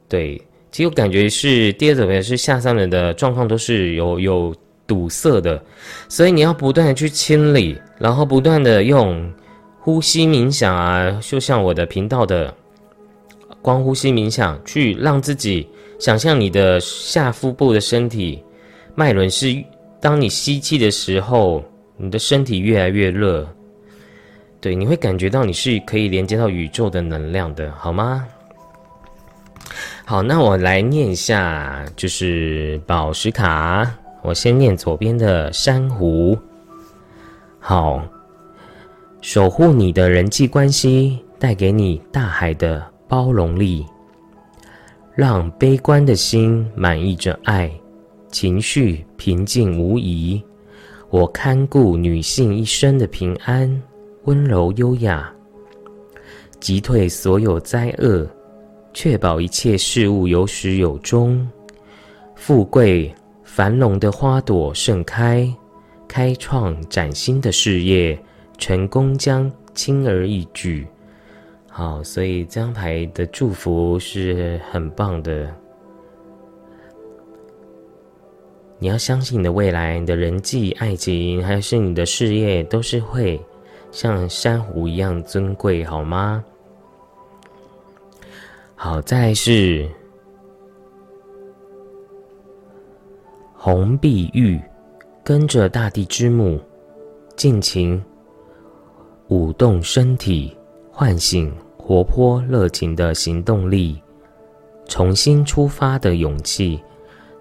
[0.09, 0.36] 对，
[0.69, 4.53] 其实我感觉是第二种也是下三轮的状况都是有有
[4.86, 5.63] 堵塞的，
[6.09, 9.34] 所以你要不断的去清理，然后不断的用
[9.80, 12.53] 呼吸冥想啊，就像我的频道的
[13.61, 15.65] 光呼吸冥想，去让自己。
[15.99, 18.43] 想象你的下腹部的身体
[18.95, 19.63] 脉轮是，
[19.99, 21.63] 当你吸气的时候，
[21.97, 23.47] 你的身体越来越热，
[24.61, 28.25] 对，你会感觉到你是可以连接到宇宙的能量的，好吗？
[30.05, 33.91] 好，那我来念一下，就是宝石卡，
[34.21, 36.37] 我先念左边的珊瑚。
[37.59, 38.01] 好，
[39.19, 43.85] 守护你的人际关系，带给你大海的包容力。
[45.18, 47.72] 让悲观的心满溢着爱，
[48.32, 50.39] 情绪平静无疑。
[51.09, 53.82] 我看顾女性一生的平安，
[54.26, 55.34] 温柔优雅，
[56.59, 58.30] 击退所有灾厄，
[58.93, 61.49] 确保一切事物有始有终。
[62.36, 63.11] 富贵
[63.43, 65.51] 繁荣的花朵盛开，
[66.07, 68.15] 开创崭新的事业，
[68.59, 70.86] 成功将轻而易举。
[71.78, 75.53] 好，所以这张牌的祝福是很棒的。
[78.80, 83.39] 你要相信你的未来，你的人际、爱情，还是你的事业，都是会
[83.91, 86.43] 像珊瑚一样尊贵，好吗？
[88.73, 89.88] 好，再是
[93.53, 94.59] 红碧玉，
[95.23, 96.59] 跟着大地之母，
[97.36, 98.03] 尽情
[99.28, 100.57] 舞动身体，
[100.91, 101.53] 唤醒。
[101.88, 103.97] 活泼热情的行动力，
[104.89, 106.77] 重新出发的勇气，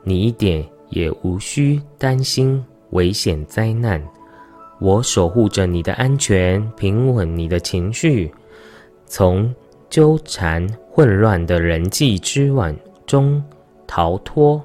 [0.04, 4.00] 你一点也无需担心危险灾难。
[4.78, 8.32] 我守护着你的安全，平稳你的情绪，
[9.06, 9.52] 从
[9.90, 12.72] 纠缠混乱的人际之网
[13.04, 13.42] 中
[13.84, 14.62] 逃脱，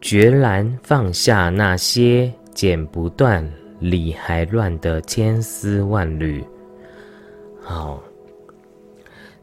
[0.00, 6.44] 决然放下那些剪不断理还乱的千丝万缕。
[7.62, 8.02] 好。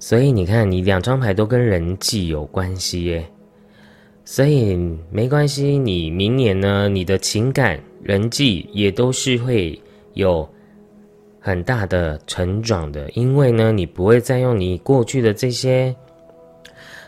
[0.01, 3.29] 所以你看，你两张牌都跟人际有关系耶，
[4.23, 4.77] 所以
[5.11, 5.77] 没关系。
[5.77, 9.79] 你明年呢，你的情感、人际也都是会
[10.13, 10.47] 有
[11.37, 15.93] 很大的成长的，因为呢，你不会再用你过去的这些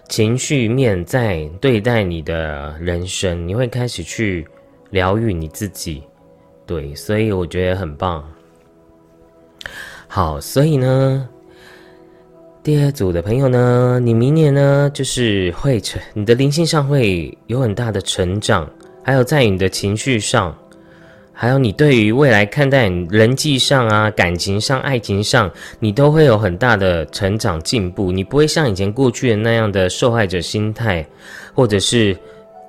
[0.09, 4.45] 情绪面在对待你的人生，你会开始去
[4.89, 6.03] 疗愈你自己。
[6.65, 8.21] 对，所以我觉得很棒。
[10.07, 11.29] 好，所以呢。
[12.63, 18.69] 第二组的朋友呢，你明年呢就是会成，你的灵性上会有很大的成长，
[19.03, 20.55] 还有在你的情绪上，
[21.33, 25.49] 还有你对于未来看待人际上啊、感情上、爱情上，
[25.79, 28.11] 你都会有很大的成长进步。
[28.11, 31.03] 你不会像以前过去的那样的受害者心态，
[31.55, 32.15] 或者是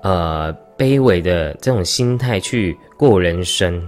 [0.02, 3.86] 呃卑微的这种心态去过人生。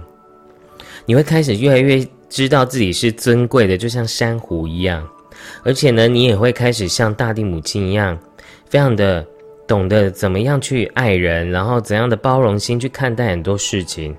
[1.07, 5.03] 你会开始越来越知道自己是尊贵的，就像珊瑚一样。
[5.63, 8.17] 而且呢，你也会开始像大地母亲一样，
[8.69, 9.25] 非常的
[9.67, 14.15] 懂得怎么样去爱人，然后怎样的包容心去看待很多事情。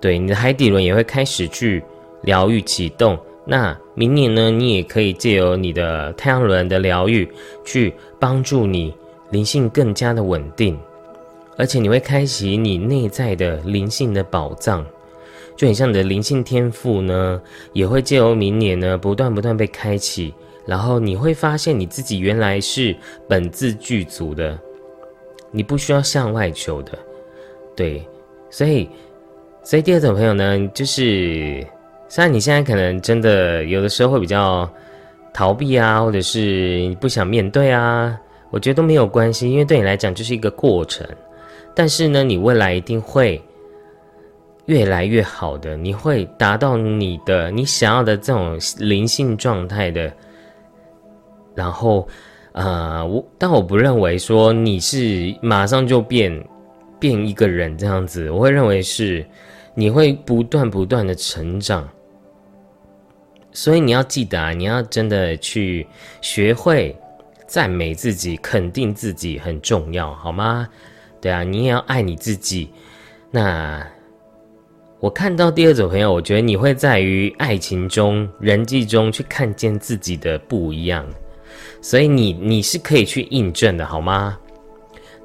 [0.00, 1.82] 对，你的海底轮也会开始去
[2.22, 3.18] 疗愈启动。
[3.46, 7.28] 那明年呢，你也可以借由你的太阳轮的疗愈，
[7.64, 8.94] 去帮助你
[9.30, 10.78] 灵性更加的稳定。
[11.56, 14.84] 而且你会开启你内在的灵性的宝藏，
[15.56, 17.40] 就很像你的灵性天赋呢，
[17.72, 20.34] 也会借由明年呢，不断不断被开启。
[20.66, 22.96] 然后你会发现你自己原来是
[23.28, 24.58] 本自具足的，
[25.50, 26.98] 你不需要向外求的，
[27.76, 28.02] 对，
[28.48, 28.88] 所以，
[29.62, 31.62] 所以第二种朋友呢，就是
[32.08, 34.66] 虽然你现在可能真的有的时候会比较
[35.34, 38.18] 逃避啊，或者是你不想面对啊，
[38.50, 41.06] 我觉得都没有关系，因为对你来讲就是一个过程，
[41.74, 43.38] 但是呢，你未来一定会
[44.64, 50.10] 越来越好的，你会达到你的你想要的这种灵性状态的。
[51.54, 52.06] 然后，
[52.52, 56.48] 呃，我但我不认为说你是马上就变
[56.98, 59.24] 变一个人这样子，我会认为是
[59.74, 61.88] 你会不断不断的成长。
[63.52, 65.86] 所以你要记得啊，你要真的去
[66.20, 66.96] 学会
[67.46, 70.68] 赞美自己、肯定自己很重要，好吗？
[71.20, 72.68] 对啊，你也要爱你自己。
[73.30, 73.86] 那
[74.98, 81.06] 我看到第二种朋友，我觉得你会在于爱情中、人际中去看见自己的不一样。
[81.84, 84.38] 所以你你是可以去印证的，好吗？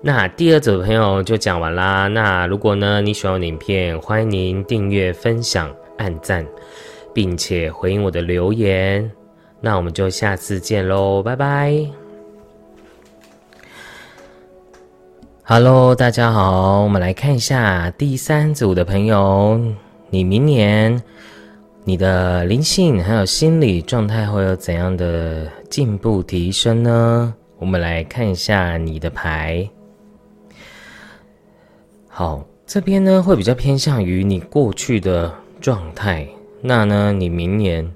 [0.01, 2.09] 那第二组的朋友就讲完啦。
[2.09, 6.45] 那如果呢你喜欢我影片，欢迎您订阅、分享、按赞，
[7.13, 9.09] 并且回应我的留言。
[9.61, 11.73] 那我们就下次见喽，拜拜。
[15.45, 19.57] Hello，大家好，我们来看一下第三组的朋友，
[20.09, 21.01] 你明年。
[21.89, 27.33] 你的灵性还有心理状态会有怎样的进步提升呢？
[27.57, 29.67] 我们来看一下你的牌。
[32.07, 36.27] 好，这边呢会比较偏向于你过去的状态。
[36.61, 37.91] 那呢，你明年，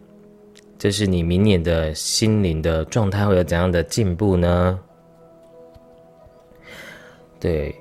[0.80, 4.80] 这是你明年的心灵的状态会有怎样的进步呢？
[7.40, 7.76] 对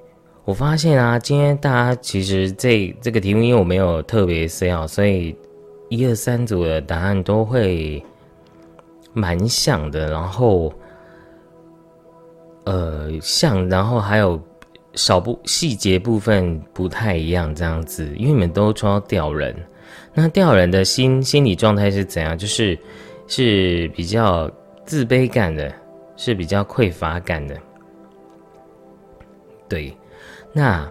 [0.45, 5.35] 我发现啊，今天大家其实这这个题目，因为我没有特别思考，所以。
[5.93, 8.03] 一二三组的答案都会
[9.13, 10.73] 蛮像的，然后
[12.65, 14.41] 呃像，然后还有
[14.95, 19.55] 少部细节部分不太一样这样子，因为你们都抽到吊人，
[20.15, 22.39] 那吊人的心心理状态是怎样？
[22.39, 22.79] 就是
[23.27, 24.51] 是比较
[24.87, 25.71] 自卑感的，
[26.17, 27.55] 是比较匮乏感的，
[29.69, 29.95] 对，
[30.55, 30.91] 那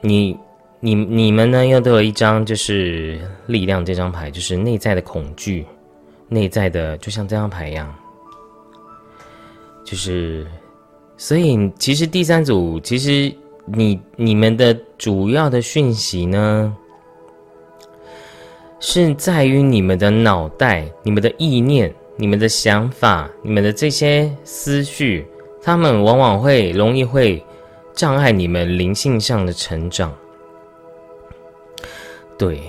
[0.00, 0.38] 你、
[0.84, 1.66] 你、你们呢？
[1.66, 5.64] 又都有一张就是力量这张牌，就是内在的恐惧，
[6.28, 7.90] 内在的，就像这张牌一样，
[9.82, 10.46] 就是，
[11.16, 16.76] 所以其实第三组，其实你你们的主要的讯息呢，
[18.78, 25.26] 是在于你们的脑袋、你们的意念、你们的想法、你们的这些思绪，
[25.62, 27.42] 他们往往会容易会。
[27.94, 30.12] 障碍你们灵性上的成长，
[32.36, 32.62] 对，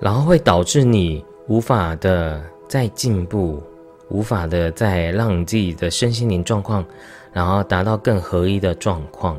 [0.00, 3.62] 然后会导致你无法的再进步，
[4.10, 6.84] 无法的再让自己的身心灵状况，
[7.32, 9.38] 然后达到更合一的状况，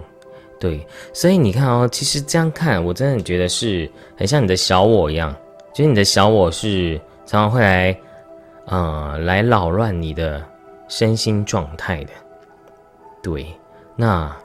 [0.60, 5.36] 对，所以你看哦，其实这样看，我真的觉得是很像你的小我一样，
[5.74, 8.00] 就是你的小我是常常会来，
[8.66, 10.44] 呃，来扰乱你的
[10.88, 12.12] 身心状态的，
[13.22, 13.46] 对，
[13.96, 14.36] 那。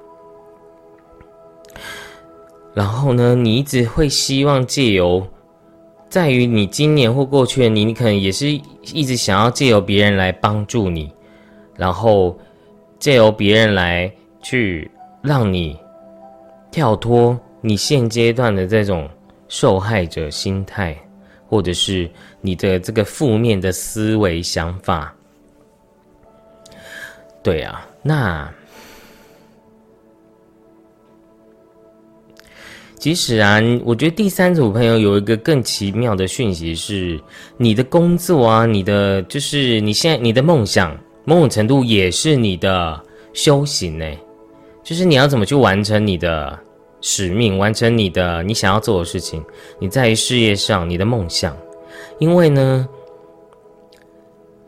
[2.75, 5.25] 然后呢，你一直会希望借由，
[6.09, 8.49] 在于你今年或过去的你，你可能也是
[8.93, 11.13] 一直想要借由别人来帮助你，
[11.77, 12.37] 然后
[12.99, 14.13] 借由别人来
[14.43, 14.91] 去
[15.23, 15.79] 让你
[16.73, 19.09] 跳脱你现阶段的这种
[19.47, 20.97] 受害者心态，
[21.49, 22.11] 或者是
[22.41, 25.15] 你的这个负面的思维想法。
[27.41, 28.53] 对啊，那。
[33.05, 37.21] 其实啊，我觉得第三组朋友有一个更奇妙的讯息是，
[37.59, 42.99] 你的工作啊，你的就是你现在你的梦想，某种程度也是你的
[43.35, 44.07] 修行呢。
[44.83, 46.59] 就是你要怎么去完成你的
[47.03, 49.45] 使命，完成你的你想要做的事情，
[49.79, 51.55] 你在事业上你的梦想。
[52.19, 52.89] 因为呢，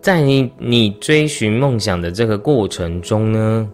[0.02, 3.66] 在你你追寻梦想的这个过程中呢，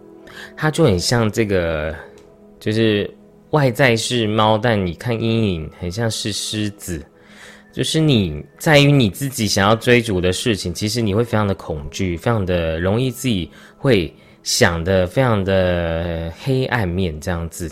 [0.55, 1.93] 它就很像这个，
[2.61, 3.13] 就是。
[3.53, 7.05] 外在是猫，但你看阴影很像是狮子，
[7.71, 13.47] 就是你在于你自己想要追逐的事情，其实你会非常的恐惧，非常的容易自己
[13.77, 17.71] 会想的非常的黑暗面这样子，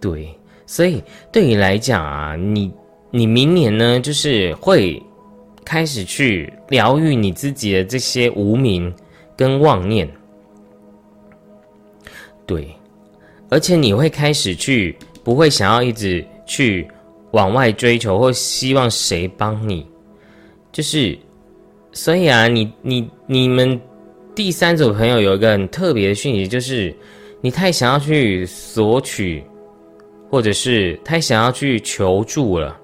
[0.00, 0.36] 对，
[0.66, 1.00] 所以
[1.30, 2.72] 对你来讲啊，你
[3.12, 5.00] 你明年呢，就是会
[5.64, 8.92] 开始去疗愈你自己的这些无名
[9.36, 10.10] 跟妄念，
[12.44, 12.66] 对。
[13.54, 16.88] 而且你会开始去，不会想要一直去
[17.30, 19.86] 往外追求，或希望谁帮你，
[20.72, 21.16] 就是，
[21.92, 23.80] 所以啊，你你你们
[24.34, 26.92] 第三组朋友有一个很特别的讯息，就是
[27.40, 29.44] 你太想要去索取，
[30.28, 32.76] 或者是太想要去求助了，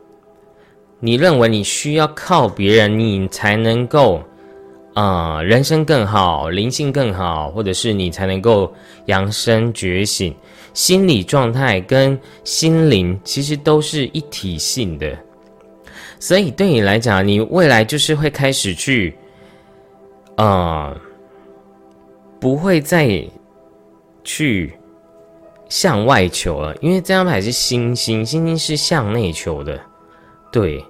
[1.01, 4.23] 你认为你需要靠别人，你才能够。
[4.93, 8.71] 啊，人生更好，灵性更好，或者是你才能够
[9.07, 10.35] 扬升觉醒，
[10.73, 15.19] 心理状态跟心灵其实都是一体性的，
[16.19, 19.17] 所以对你来讲，你未来就是会开始去，
[20.37, 20.95] 啊，
[22.39, 23.25] 不会再
[24.23, 24.73] 去
[25.69, 29.81] 向外求了，因为这张牌是星星，星星是向内求的，
[30.53, 30.85] 对。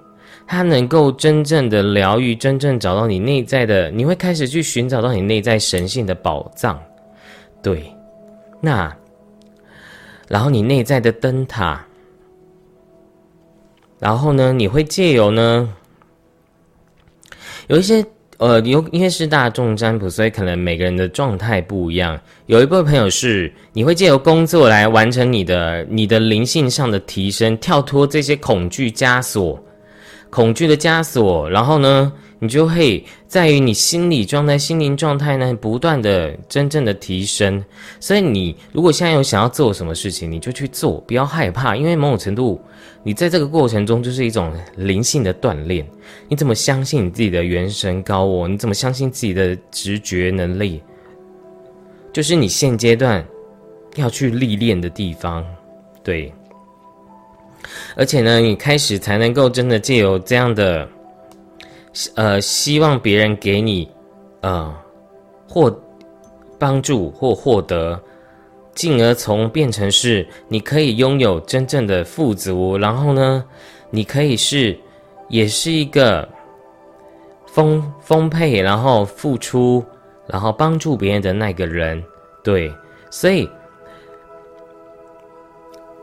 [0.47, 6.77] 它能够真正的疗愈，真正找到你内在的，你会开始去寻找到你内在神性的宝藏，
[7.63, 7.89] 对。
[8.59, 8.93] 那，
[10.31, 11.85] 然后你内在的灯塔，
[13.99, 15.67] 然后呢，你会借由呢，
[17.67, 18.01] 有一些
[18.37, 22.17] 呃，有因为是大众占卜，所以可能每个人的状态不一样。
[22.45, 29.61] 有一部分朋友是你会借由工作来完成你的你的灵性上的提升，跳脱这些恐惧枷锁。
[30.29, 32.13] 恐惧的枷锁，然后呢，
[32.43, 37.63] 你就会在于你心理状态、心灵状态呢，不断的真正的提升。
[37.99, 42.59] 所以，你如果现在有想要做什么事情，你就去做，不要害怕，因为某种程度，
[43.03, 45.85] 你在这个过程中就是一种灵性的锻炼。
[46.27, 48.47] 你怎么相信你自己的元神高我？
[48.47, 50.81] 你怎么相信自己的直觉能力？
[52.11, 53.23] 就是你现阶段
[53.97, 55.45] 要去历练的地方，
[56.03, 56.33] 对。
[57.95, 60.89] 而且呢，你开始才能够真的借由这样的，
[62.15, 63.89] 呃，希望别人给你，
[64.41, 64.73] 呃，
[65.47, 65.73] 获
[66.57, 67.99] 帮助或获得，
[68.73, 73.43] 进而从变成是你可以拥有真正的富足，然后呢，
[73.89, 74.77] 你可以是，
[75.29, 76.27] 也是一个
[77.45, 79.83] 丰丰沛，然后付出，
[80.27, 82.03] 然后帮助别人的那个人，
[82.43, 82.73] 对，
[83.09, 83.49] 所以。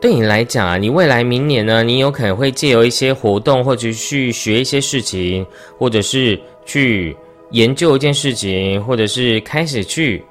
[0.01, 5.45] 对你来讲啊，你未来明年呢，你有可能会借由一些活动，或者去学一些事情，
[5.77, 7.15] 或者是去
[7.51, 10.23] 研究一件事情，或者是开始去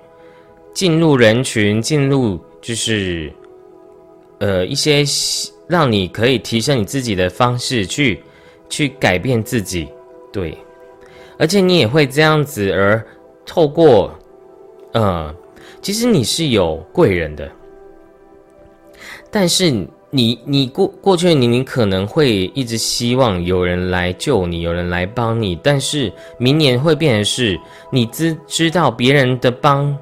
[0.72, 3.30] 进入人群，进入就是
[4.38, 5.04] 呃一些
[5.66, 8.18] 让你可以提升你自己的方式去
[8.70, 9.86] 去改变自己，
[10.32, 10.56] 对，
[11.38, 13.04] 而且你也会这样子而
[13.44, 14.10] 透过，
[14.92, 15.34] 呃，
[15.82, 17.50] 其实你是有贵人的，
[19.30, 19.86] 但是。
[20.10, 27.60] 你你过过去你你可能会一直希望有人来救你，有人来帮你，但是明年会变成是，
[27.92, 29.94] 你知知道别人的帮，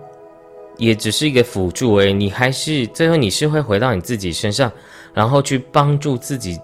[0.78, 4.70] 也只是一个辅助而已，你还是最后你是会回到你自己身上，
[5.12, 6.56] 然后去帮助自己，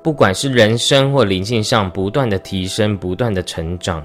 [0.00, 4.00] 不管是人生或灵性上不断的提升，不断的成长，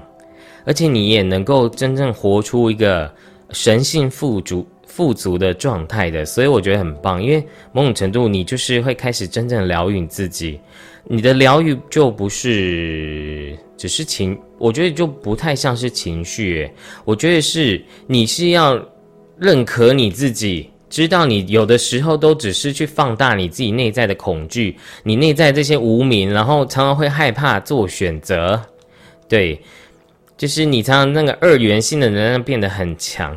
[0.64, 3.08] 而且你也能够真正活出一个
[3.50, 4.66] 神性富足。
[4.92, 10.58] 富足的状态的，所以我觉得很棒，因为某种程度你就是会开始真正疗愈你自己，
[11.04, 16.68] 你的疗愈就不是只是情，我觉得就不太像是情绪，
[17.04, 18.84] 我觉得是你是要
[19.38, 28.60] 认可你自己，知道你有的时候都只是去放大你自己内在的恐惧，你内在这些无名，然后常常会害怕做选择，
[29.28, 29.58] 对，
[30.36, 33.36] 就是你常常那个二元性的能量变得很强。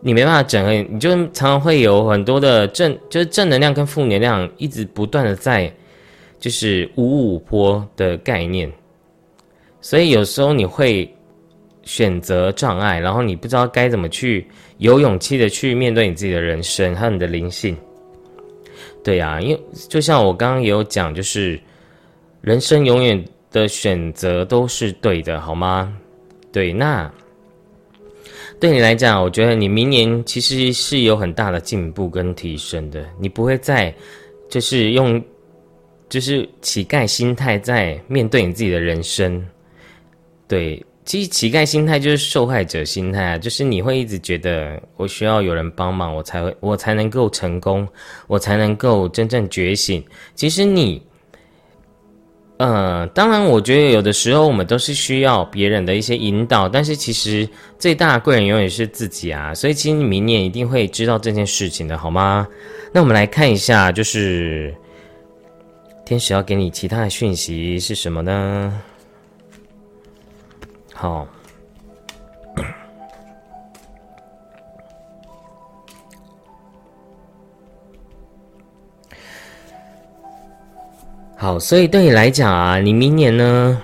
[0.00, 5.72] 你没办法整合，你就常常会有很多的正，就是正能量跟负能量一直不断的在，
[6.38, 8.72] 就是五五坡的概念，
[9.80, 11.12] 所以有时候你会
[11.82, 14.46] 选择障碍，然后你不知道该怎么去
[14.76, 17.76] 有勇气的去面对你自己的人生和你的灵性。
[19.02, 21.60] 对呀，因为就像我刚刚也有讲，就是
[22.40, 25.92] 人生永远的选择都是对的，好吗？
[26.52, 27.10] 对，那。
[28.60, 33.08] 对你来讲，我觉得你明年其实是有很大的进步跟提升的。
[33.18, 33.94] 你不会再
[34.48, 35.22] 就是用
[36.08, 39.44] 就是乞丐心态在面对你自己的人生。
[40.48, 47.86] 对，其实乞丐心态就是受害者心态啊，就是你会一直觉得我需要有人帮忙，我才会我才能够成功，
[48.26, 50.04] 我才能够真正觉醒。
[50.34, 51.00] 其实你。
[52.58, 57.48] 呃，当然，我觉得有的时候我们都是需要别人的一些引导，但是其实
[57.78, 62.46] 最大的贵人永远是自己啊，所以其实你明年一定会知道这件事情的，好吗？
[62.92, 64.74] 那我们来看一下，就是
[66.04, 68.80] 天使要给你其他的讯息是什么呢？
[70.92, 71.26] 好。
[81.40, 83.80] 好，所以对你来讲啊，你明年呢，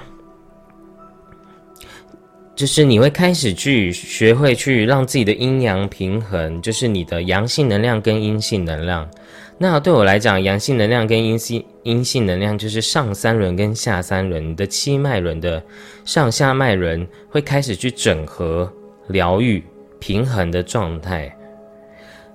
[2.57, 9.09] 就是你会开始去学会去让自己的阴阳平衡，就是你的阳性能量跟阴性能量。
[9.57, 15.63] 那对我来讲，阳性能量跟阴性阴性能量就是上三轮跟下三轮的七脉轮的
[16.05, 18.69] 上下脉轮会开始去整合、
[19.07, 19.63] 疗愈、
[20.01, 21.33] 平衡的状态。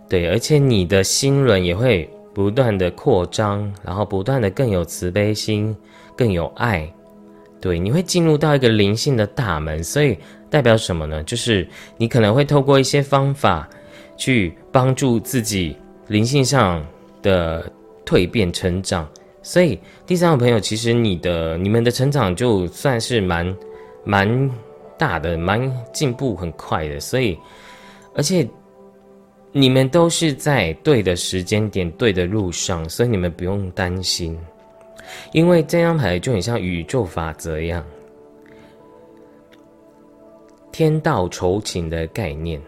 [0.08, 2.10] 对，而且你的心轮也会。
[2.40, 5.76] 不断的扩张，然后不断的更有慈悲心，
[6.16, 6.90] 更有爱，
[7.60, 10.18] 对，你会进入到一个灵性的大门，所以
[10.50, 11.22] 代表什么呢？
[11.24, 11.68] 就是
[11.98, 13.68] 你可能会透过一些方法
[14.16, 15.76] 去帮助自己
[16.08, 16.82] 灵性上
[17.22, 17.70] 的
[18.06, 19.06] 蜕变成长。
[19.44, 19.78] 所以
[20.08, 23.54] 第三个朋友，其实你的你们的成长就算是蛮
[24.06, 24.50] 蛮
[24.98, 27.02] 大的，蛮进步很快的。
[27.02, 27.38] 所以，
[28.16, 28.48] 而且。
[29.52, 34.38] 你们都是在对的时间点、对的路上，所以你们不用担心，
[35.32, 37.84] 因为这张牌就很像宇宙法则一样，
[40.72, 42.62] 天道酬勤的概念，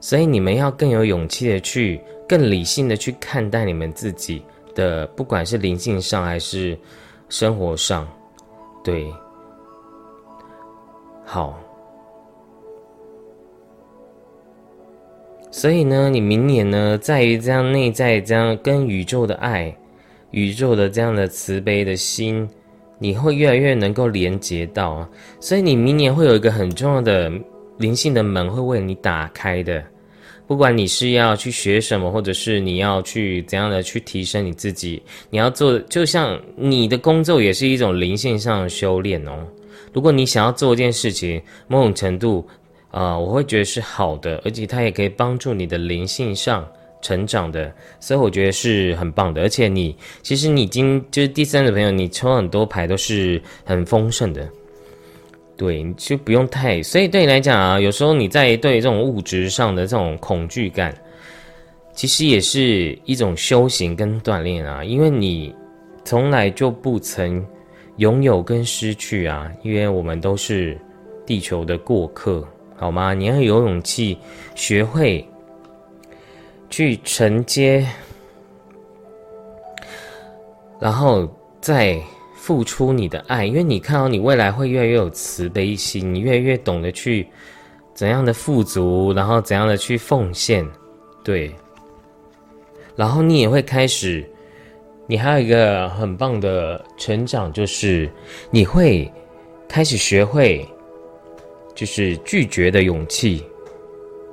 [0.00, 4.42] 所以你们要更有勇气的去、更理性的去看待你们自己
[4.74, 6.76] 的，不管是灵性上还是
[7.28, 8.06] 生活上，
[8.82, 9.06] 对，
[11.24, 11.56] 好。
[15.52, 19.76] 所以呢，你明年呢，在于这样内在这样跟宇宙的爱、
[20.30, 22.48] 宇宙的这样的慈悲的心，
[23.00, 25.08] 你会越来越能够连接到啊。
[25.40, 27.30] 所以你明年会有一个很重要的
[27.78, 29.82] 灵性的门会为你打开的。
[30.46, 39.46] 不管你是要去学什么，或者是你要去怎样的去提升你自己，你要做，就像你的工作也是一种灵性上的修炼哦。
[39.92, 42.46] 如果你想要做一件事情，某种程度。
[42.90, 46.66] 啊，我会觉得是好的，而且它也可以帮助你的灵性上
[47.00, 49.42] 成长的，所以我觉得是很棒的。
[49.42, 54.48] 而且你其实你已经就是第三组朋友，你抽很多牌都是很丰盛的，
[55.56, 56.82] 对，你就不用太。
[56.82, 60.92] 所以对你来讲啊，有时候你在对这种物质上的这种恐惧感，
[61.94, 65.54] 其实也是一种修行跟锻炼啊，因为你
[66.04, 67.46] 从来就不曾
[67.98, 70.76] 拥有跟失去啊，因为我们都是
[71.24, 72.44] 地球的过客。
[72.80, 73.12] 好吗？
[73.12, 74.16] 你要有勇气，
[74.54, 75.22] 学会
[76.70, 77.86] 去承接
[80.80, 81.28] 然后
[81.60, 82.00] 再
[82.34, 87.28] 付出你的爱，因为你看到你未来会越来越有慈悲心，你越来越懂得去
[87.92, 90.66] 怎样的富足，然后怎样的去奉献，
[91.22, 91.52] 对。
[92.96, 94.26] 然后你也会开始，
[95.06, 98.10] 你还有一个很棒的成长，就是
[98.50, 99.12] 你会
[99.68, 100.66] 开始学会，
[101.74, 103.42] 就是拒绝的勇气。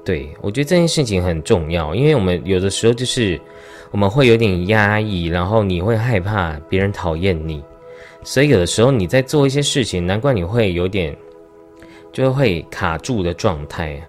[0.04, 3.40] 对我觉得这件事情很重要，因为我们有的时候就是
[3.92, 7.62] 我们会有点压抑，然后你会害怕别人讨厌你，
[8.24, 11.16] 所以有的时候你在做一些事情，难怪你会有点
[12.14, 14.02] 就会卡住的状态。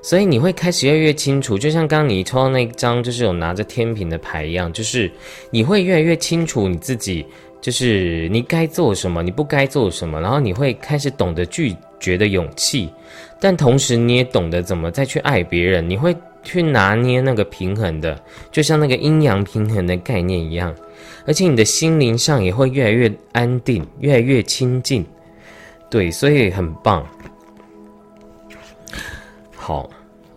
[0.00, 5.10] 所以你会开始越来越清楚，就像刚刚你抽到那张，就是有拿着天平的牌一样，就是
[5.50, 7.24] 你会越来越清楚你自己，
[7.60, 11.74] 就是你该做什么，你不该做什么，然后你会开始懂得拒
[12.04, 12.90] 觉的勇气，
[13.40, 20.74] 但同时你也懂得怎么再去爱别人，你会去拿捏那个平衡的，就像那个阴阳平衡的概念一样，
[21.26, 25.02] 而且你的心灵上也会越来越安定，越来越亲近，
[25.88, 27.06] 对，所以很棒。
[29.56, 29.88] 好，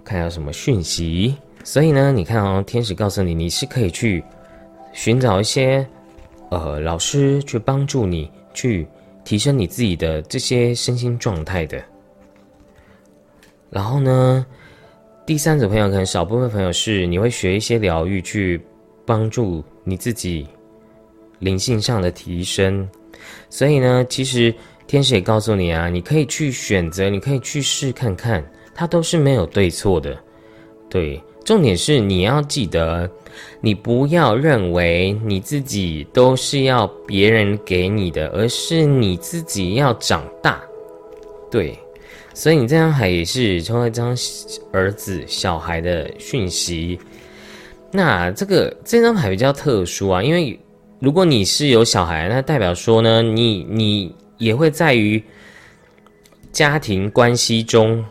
[0.05, 1.35] 看有什么讯息。
[1.65, 4.23] 所以呢，你看哦，天使告诉你，你是可以去
[4.93, 5.85] 寻找一些
[6.49, 8.87] 呃老师去帮助你去
[9.27, 11.83] 提升你自己的这些身心状态的。
[13.69, 14.45] 然后呢，
[15.25, 18.61] 第三组朋友可能少部分朋友是你会学一些疗愈去
[19.05, 20.47] 帮助你自己
[21.39, 22.87] 灵性上的提升。
[23.49, 24.55] 所以呢，其实
[24.87, 28.41] 天使也告诉你啊，你可以去选择，你可以去试看看。
[28.73, 30.17] 它都是没有对错的，
[30.89, 33.09] 对，重点是你要记得，
[33.61, 40.61] 你不要认为你自己都是要别人给你的，而是你自己要长大，
[41.49, 41.77] 对，
[42.33, 44.15] 所以你这张牌也是抽了一张
[44.71, 46.99] 儿子小孩的讯息。
[47.91, 50.59] 那这个这张牌比较特殊啊，因为
[50.99, 55.21] 如果你是有小孩，那代表说呢，你你也会在于
[56.51, 58.03] 家庭关系中。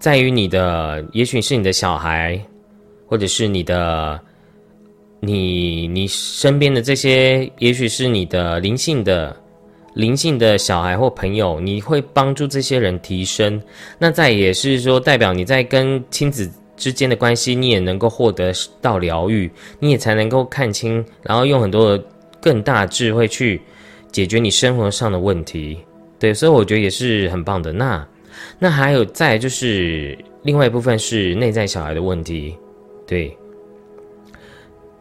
[0.00, 2.38] 在于你的，也许是你的小孩，
[3.06, 4.20] 或者是你的，
[5.20, 9.36] 你你身边的这些，也许是你的灵性的
[9.94, 13.60] 灵性的小孩或朋友，你会帮助这些人提升。
[13.98, 22.04] 那再也是说，代表你在跟亲子之间的关系，你也能够获得到疗愈，你也才能够看清，然后用很多的
[22.40, 23.60] 更大智慧去
[24.10, 25.78] 解决你生活上的问题。
[26.18, 27.72] 对，所以我觉得也是很棒的。
[27.72, 28.06] 那。
[28.58, 32.56] 那还有再就是另外一部分是内在小孩的问题，
[33.06, 33.36] 对，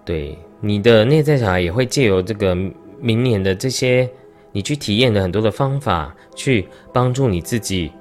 [0.03, 2.55] 对，你的内在小孩也会借由这个
[2.99, 4.09] 明年的这些
[4.51, 7.91] 你去体验的很多的方法，去帮助你自己，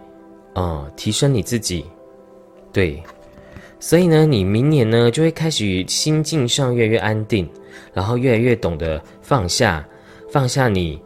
[0.55, 1.85] 啊，提升你自己，
[2.73, 3.03] 对，
[3.79, 7.49] 所以呢，你明年呢就会开始心境上越来越安定，
[7.93, 9.87] 然后越来越懂得放下，
[10.31, 11.01] 放下你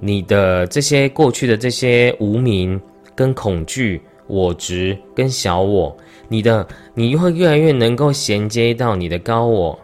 [0.00, 2.80] 你的这些过去的这些无名。
[3.16, 5.96] 跟恐惧、我执跟小我，
[6.28, 9.78] 你的你会越来越能够衔接到你的高我。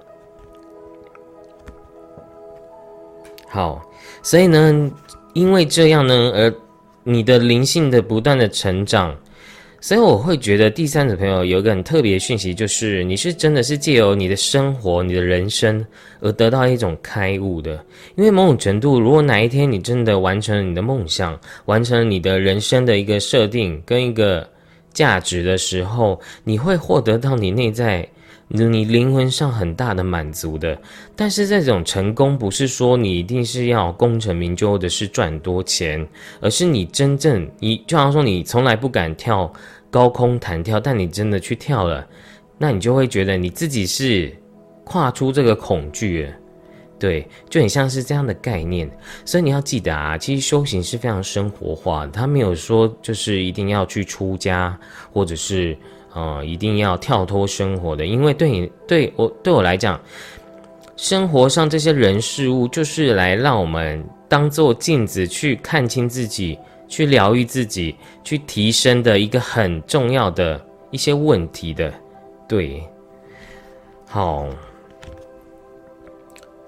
[3.49, 3.83] 好，
[4.23, 4.91] 所以呢，
[5.35, 6.55] 因为这样呢，而
[7.03, 9.17] 你的灵性的不断的成长。
[9.83, 15.83] 所以我会觉得第三组朋友有一个很特别的讯息，就是你是真的是借由你的生活、你的人生
[16.21, 17.83] 而得到一种开悟的。
[18.15, 24.47] 因为某种程度，如果哪一天你真的完成了你的梦想，完成了你的人生的一个设定跟一个
[24.93, 28.09] 价值的时候，你会获得到你内在。
[28.53, 30.77] 你灵魂上很大的满足的，
[31.15, 36.05] 但是这种成功不是说你一定是要功成名就或者是赚多钱，
[36.41, 39.53] 而是你真正你就好像说你从来不敢跳
[39.89, 42.05] 高空弹跳，但你真的去跳了，
[42.59, 44.37] 那你就会觉得你自己是
[44.83, 46.29] 跨出这个恐惧，
[47.01, 48.89] 对，就很像是这样的概念。
[49.25, 54.79] 所以你要记得啊，其实修行是非常生活化的，他没有说就是一定要去出家
[55.13, 55.77] 或者是。
[56.13, 60.01] 啊，一定要跳脱生活的，因为对你对我对我来讲，
[60.97, 67.95] 生活上这些人事物就是来让我们当做镜子去看清自己，去疗愈自己，
[68.25, 71.95] 去提升的一个很重要的一些问题的，
[72.49, 72.83] 对，
[74.05, 74.49] 好，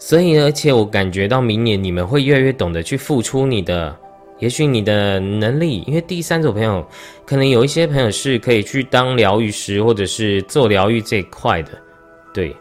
[0.04, 3.96] 所以而且我感觉到明年你们会越来越懂得去付出你的。
[4.40, 6.84] 也许你的能力，因为第三组朋友，
[7.24, 11.70] 可能有一些朋友是可以去当疗愈师，或者是做疗愈这一块的，
[12.34, 12.52] 对，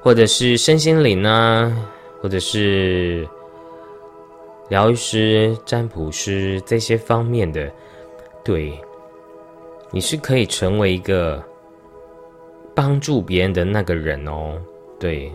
[0.00, 1.70] 或者是身心灵啊，
[2.22, 3.28] 或者是
[4.70, 7.70] 疗愈师、占卜师这些方面的，
[8.42, 8.72] 对，
[9.90, 11.44] 你是可以成为一个
[12.74, 14.54] 帮助别人的那个人哦，
[14.98, 15.30] 对。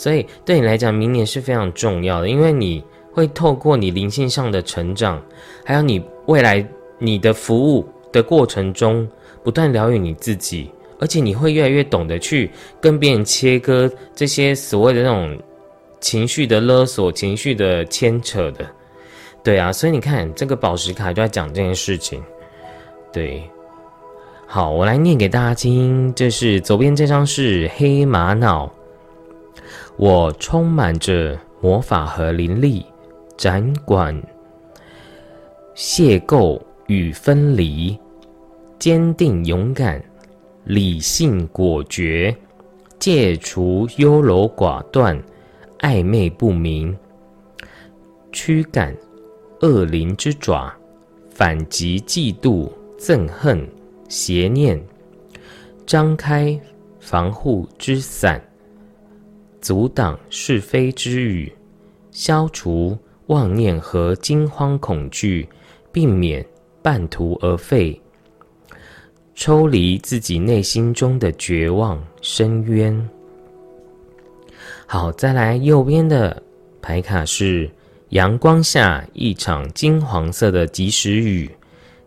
[0.00, 2.82] 所以对你来讲，明年是非常重要的，因为你
[3.12, 5.22] 会透过你灵性上的成长，
[5.62, 6.66] 还有你未来
[6.98, 9.06] 你的服务的过程中，
[9.44, 15.38] 不断疗愈你自己，而且你会越来越懂得去跟别人切割这些所谓的那种
[16.00, 18.66] 情绪的勒索、情绪的牵扯的。
[19.44, 22.24] 对啊，所以你看这个宝石卡就在讲这件事情。
[23.12, 23.42] 对，
[24.46, 26.10] 好，我来念给大家听。
[26.14, 28.72] 这是左边这张是黑玛瑙，
[30.02, 32.82] 我充满着魔法和灵力，
[33.36, 34.18] 掌管
[35.76, 37.94] 邂逅与分离，
[38.78, 40.02] 坚定勇敢，
[40.64, 42.34] 理性果决，
[42.98, 45.22] 戒除优柔寡断，
[45.80, 46.96] 暧昧不明，
[48.32, 48.96] 驱赶
[49.60, 50.72] 恶灵之爪，
[51.28, 52.70] 反击嫉妒。
[52.98, 53.66] 憎恨、
[54.08, 54.82] 邪念，
[55.86, 56.58] 张开
[56.98, 58.42] 防护之伞，
[59.60, 61.52] 阻挡是非之语，
[62.10, 62.96] 消除
[63.26, 65.48] 妄念和惊慌恐惧，
[65.92, 66.44] 避免
[66.82, 68.00] 半途而废，
[69.34, 73.08] 抽离自己内心中的绝望深渊。
[74.86, 76.42] 好，再来右边的
[76.82, 77.70] 牌卡是
[78.08, 81.50] 阳光下一场金黄色的及时雨。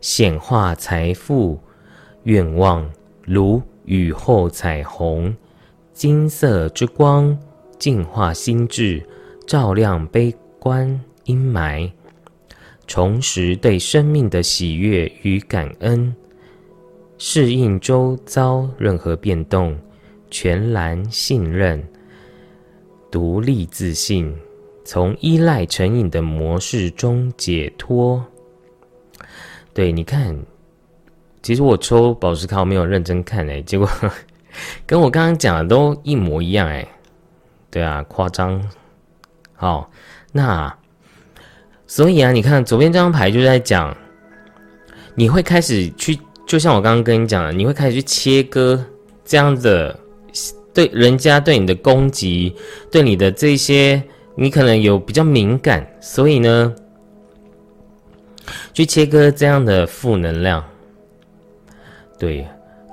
[0.01, 1.57] 显化财富
[2.23, 2.85] 愿望，
[3.21, 5.33] 如雨后彩虹，
[5.93, 7.37] 金色之光
[7.77, 9.01] 净化心智，
[9.45, 11.89] 照亮悲观阴霾，
[12.87, 16.13] 重拾对生命的喜悦与感恩，
[17.17, 19.77] 适应周遭任何变动，
[20.31, 21.81] 全然信任，
[23.11, 24.35] 独立自信，
[24.83, 28.25] 从依赖成瘾的模式中解脱。
[29.73, 30.37] 对，你看，
[31.43, 33.87] 其实我抽宝石卡我没有认真看哎，结果
[34.85, 36.87] 跟我刚刚讲的都一模一样哎，
[37.69, 38.61] 对啊，夸张。
[39.53, 39.89] 好，
[40.31, 40.73] 那
[41.87, 43.95] 所以啊，你看左边这张牌就在讲，
[45.15, 48.83] 你会开始去，就像我刚刚跟你讲的，你会开始去切割
[49.23, 49.97] 这样的
[50.73, 52.55] 对人家对你的攻击，
[52.91, 54.01] 对你的这些，
[54.35, 56.75] 你可能有比较敏感，所以呢。
[58.73, 60.61] 去切割这样的负能量，
[62.19, 62.45] 对。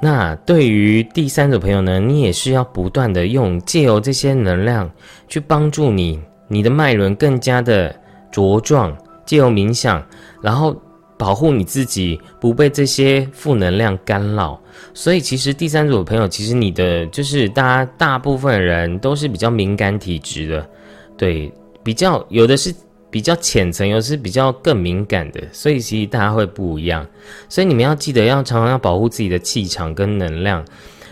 [0.02, 4.90] 那对于第三组朋友呢，你也是要不断的用借由这些能量
[5.28, 7.94] 去帮助你，你的脉轮更加的
[8.32, 8.96] 茁壮。
[9.26, 10.04] 借由冥想，
[10.42, 10.74] 然后
[11.16, 14.60] 保护你自己不被这些负能量干扰。
[14.92, 20.68] 所以，其实第三组朋友，其实你的就是大家大部分人都是比较敏感体质的，
[21.16, 21.52] 对，
[21.84, 22.74] 比较有的是。
[23.10, 27.04] 比较浅层，又是比较更敏感的，所以其实大家会不一样。
[27.48, 30.64] 所以你们要记得，要常常要保护自己的气场跟能量。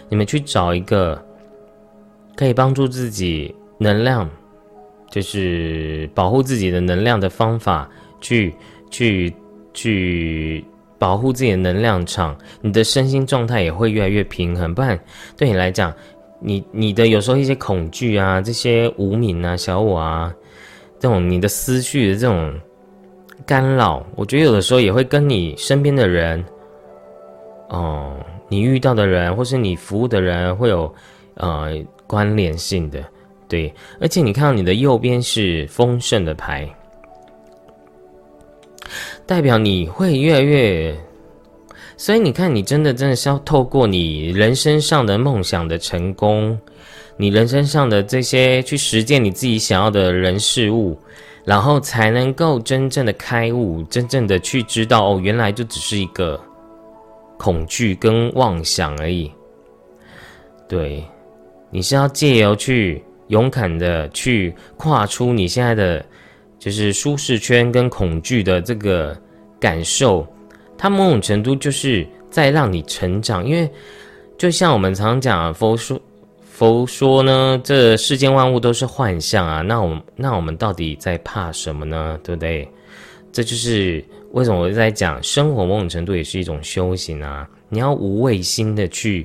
[0.09, 1.21] 你们去找一个
[2.37, 4.31] 可以帮助自己能量，
[5.11, 7.91] 就是保护自己的能量的方法，
[8.21, 8.55] 去
[8.91, 9.35] 去
[9.75, 10.65] 去
[10.99, 14.73] 保护自己的能量场，你的身心状态也会越来越平衡。
[14.73, 14.99] 不然
[15.37, 15.93] 对你来讲，
[16.41, 20.33] 你你的有时候一些恐惧啊，这些无名啊、小我啊。
[21.01, 22.53] 这种你的思绪的这种
[23.47, 26.45] 干扰，我觉得有的时候也会跟你身边的人，
[27.69, 28.17] 哦，
[28.49, 30.93] 你遇到的人，或是你服务的人会有
[31.35, 31.73] 呃
[32.07, 33.03] 关联性的，
[33.49, 33.73] 对。
[34.01, 36.69] 而且你看到你的右边是丰盛的牌，
[39.25, 40.97] 代表你会越来越，
[41.97, 46.59] 所以你看，你真的真的是要透过你人生上的梦想的成功。
[47.21, 50.97] 你人生上的这些去实践你自己想要的人事物，
[51.45, 56.41] 然后才能够真正的开悟，真正的去知道哦，原来就只是一个
[57.37, 59.29] 恐惧跟妄想而已。
[60.69, 61.05] 对，
[61.71, 66.05] 你是要借由去勇敢的去跨出你现在的
[66.57, 69.21] 就是舒适圈跟恐惧的这个
[69.59, 70.25] 感受，
[70.77, 73.69] 它某种程度就是在让你成长，因为
[74.39, 76.01] 就像我们常讲佛说。
[76.59, 82.19] 佛说呢，这世间万物都是幻象啊，那我那我们到底在怕什么呢？
[82.25, 82.69] 对不对？
[83.31, 89.25] 这就是为什么我在讲生活某种程度也是一种修行啊，你要无畏心的去。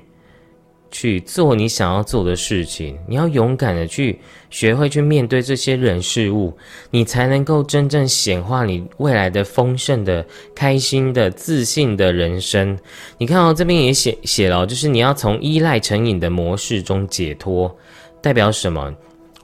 [0.93, 4.19] 去做你想要做的事情，你要勇敢的去
[4.51, 6.55] 学会去面对这些人事物，
[6.91, 12.77] 你才能够真正显化你未来的丰盛的、开心的、自信的人生。
[13.17, 17.75] 你看到这边也写写了，就是你要从依赖成瘾的模式中解脱，
[18.21, 18.93] 代表什么？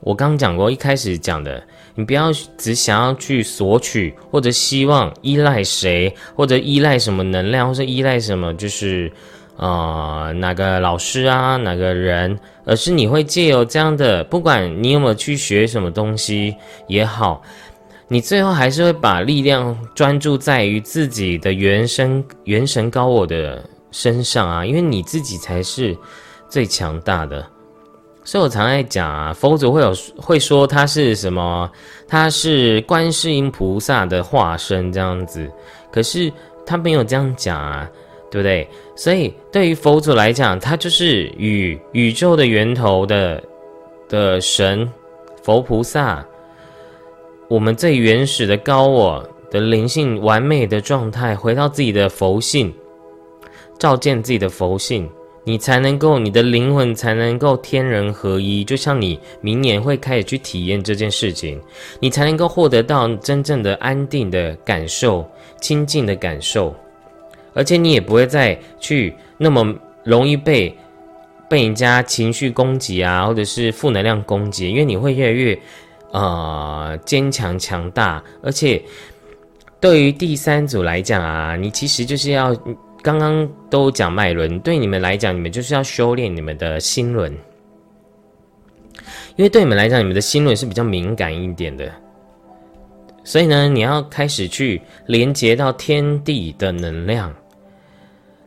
[0.01, 1.61] 我刚讲过，一开始讲的，
[1.95, 9.11] 你不要只想要去索取或者希望依赖谁，或者依赖什么能量，或者依赖什么，就是。
[9.60, 16.56] 呃哪个老师啊哪个人，而是你会借由这样的，不管你有没有去学什么东西
[16.88, 17.41] 也好，
[18.07, 23.61] 你最后还是会把力量专注在于自己的原生元神高我的
[23.91, 25.95] 身上啊，因为你自己才是
[26.49, 27.45] 最强大的。
[28.23, 31.69] 所以我常在讲啊，佛祖会有会说他是什么？
[32.07, 35.49] 他是观世音菩萨的化身这样子，
[35.91, 36.31] 可是
[36.65, 37.90] 他没有这样讲啊，
[38.31, 38.68] 对不对？
[38.95, 43.43] 所以对于佛祖来讲，他就是与宇宙的源头的
[44.07, 44.88] 的神
[45.43, 46.26] 佛菩萨，
[47.47, 52.73] 我们最原始的高我的灵性完美的状态，回到自己的佛性，
[53.77, 55.10] 照见自己的佛性。
[55.45, 58.64] 你才能够，你的灵魂才能够天人合一。
[58.64, 61.60] 就像你明年会开始去体验这件事情，
[61.99, 65.27] 你才能够获得到真正的安定的感受、
[65.60, 66.76] 清净的感受，
[67.53, 70.76] 而且你也不会再去那么容易被
[71.49, 75.59] 被人家情绪攻击啊，或者是负能量攻击，因为你会越来越
[76.11, 78.23] 呃坚强强大。
[78.41, 78.81] 而且
[79.80, 82.55] 对于第三组来讲啊，你其实就是要。
[83.01, 87.31] 刚刚都讲脉轮，对你们来讲，你们就是要修炼你们的心轮，
[89.38, 91.89] 因为对你们来讲，你们的心轮是比较敏感一点的，
[93.30, 97.31] 所以呢，你要开始去连接到天地的能量，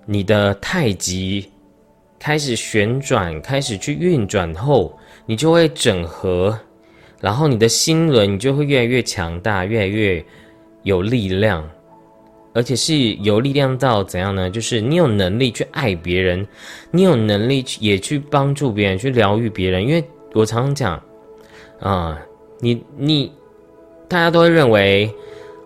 [0.04, 1.48] 你的太极
[2.18, 4.92] 开始旋转，开始去运转后，
[5.24, 6.59] 你就会整合，
[7.20, 10.24] 然后你的心轮你就会越来越强大，越来越
[10.82, 11.64] 有力量。
[12.52, 12.92] 而且是
[13.22, 14.50] 有力量到怎样呢？
[14.50, 16.44] 就是你有能力去爱别人，
[16.90, 19.86] 你有能力也去帮助别人，去疗愈别人。
[19.86, 20.02] 因为
[20.32, 21.02] 我常常讲，
[21.78, 22.20] 啊，
[22.59, 23.32] 你你，
[24.12, 25.10] 大家都会认为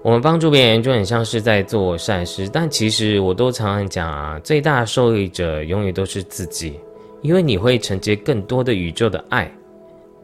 [0.02, 6.78] 我们帮助别人就很像是在做善事，但其实我都常常讲啊，最大受益者永远都是自己，
[7.22, 9.52] 因为你会承接更多的宇宙的爱，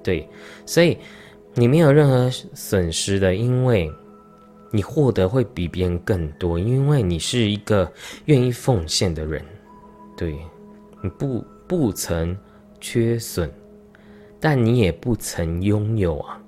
[0.05, 0.25] 对，
[0.65, 0.97] 所以
[1.55, 3.91] 你没有任何损失的，因为。
[4.75, 7.93] 你获得会比别人更多，因为你是一个
[8.25, 9.45] 愿意奉献的人，
[10.17, 10.35] 对，
[11.03, 12.35] 你不不曾
[12.81, 13.53] 缺损，
[14.41, 16.41] 但你也不曾拥有啊，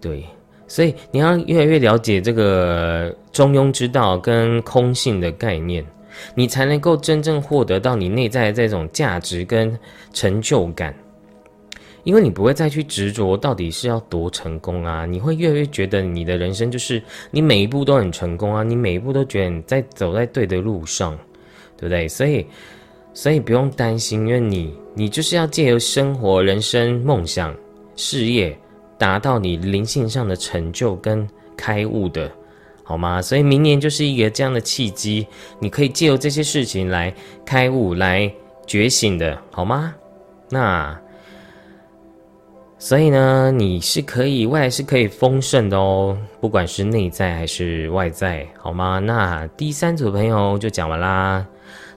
[0.00, 0.24] 对，
[0.66, 5.84] 所以你要越来越了解这个中庸之道跟空性的概念，
[6.34, 9.78] 你才能够真正获得到你内在的这种价值跟
[10.12, 10.94] 成就感。
[12.02, 21.18] 因为你不会再去执着到底是要多成功啊，你会越来越觉得你的人生就是你每一步都很成功啊，你每一步都觉得你在走在对的路上，
[21.78, 22.06] 对不对？
[22.06, 22.46] 所以，
[23.14, 27.56] 所以不用担心，因为你你就是要借由生活、人生、梦想、
[27.96, 28.54] 事业，
[29.04, 32.32] 达到你灵性上的成就跟开悟的，
[32.82, 33.20] 好吗？
[33.20, 35.26] 所以明年就是一个这样的契机，
[35.58, 37.12] 你可以借由这些事情来
[37.44, 38.32] 开悟、来
[38.66, 39.94] 觉醒的，好吗？
[40.48, 40.98] 那。
[42.78, 49.00] 所以呢，你是可以未来是可以丰盛的哦，不管是内在还是外在，好吗？
[49.00, 51.46] 那第三组朋友就讲完啦。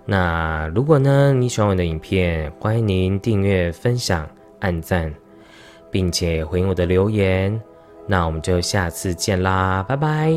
[0.06, 4.30] 那如果呢你喜欢我的影片，欢迎您订阅、分享、
[4.60, 5.14] 按赞，
[5.90, 7.60] 并且回应我的留言。
[8.06, 10.34] 那我们就下次见啦，拜拜。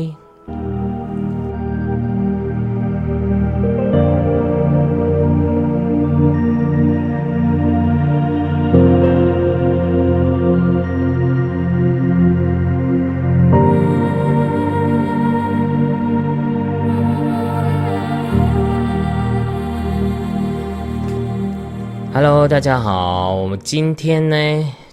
[22.13, 23.33] Hello，大家好。
[23.33, 24.35] 我们今天呢，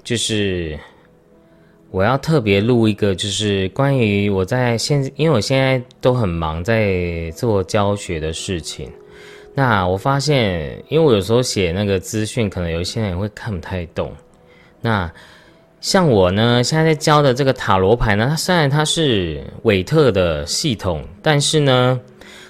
[0.08, 0.78] 就是
[1.90, 8.90] 我要特别录一个，就是关于我在现，因为我现在都很忙，在做教学的事情。
[9.54, 14.10] 那我发现，因为我有时候写那个资讯，可能有些人会看不太懂。
[14.80, 15.12] 那
[15.82, 22.00] 像我呢，现在在教的这个塔罗牌呢，它虽然它是韦特的系统，但是呢，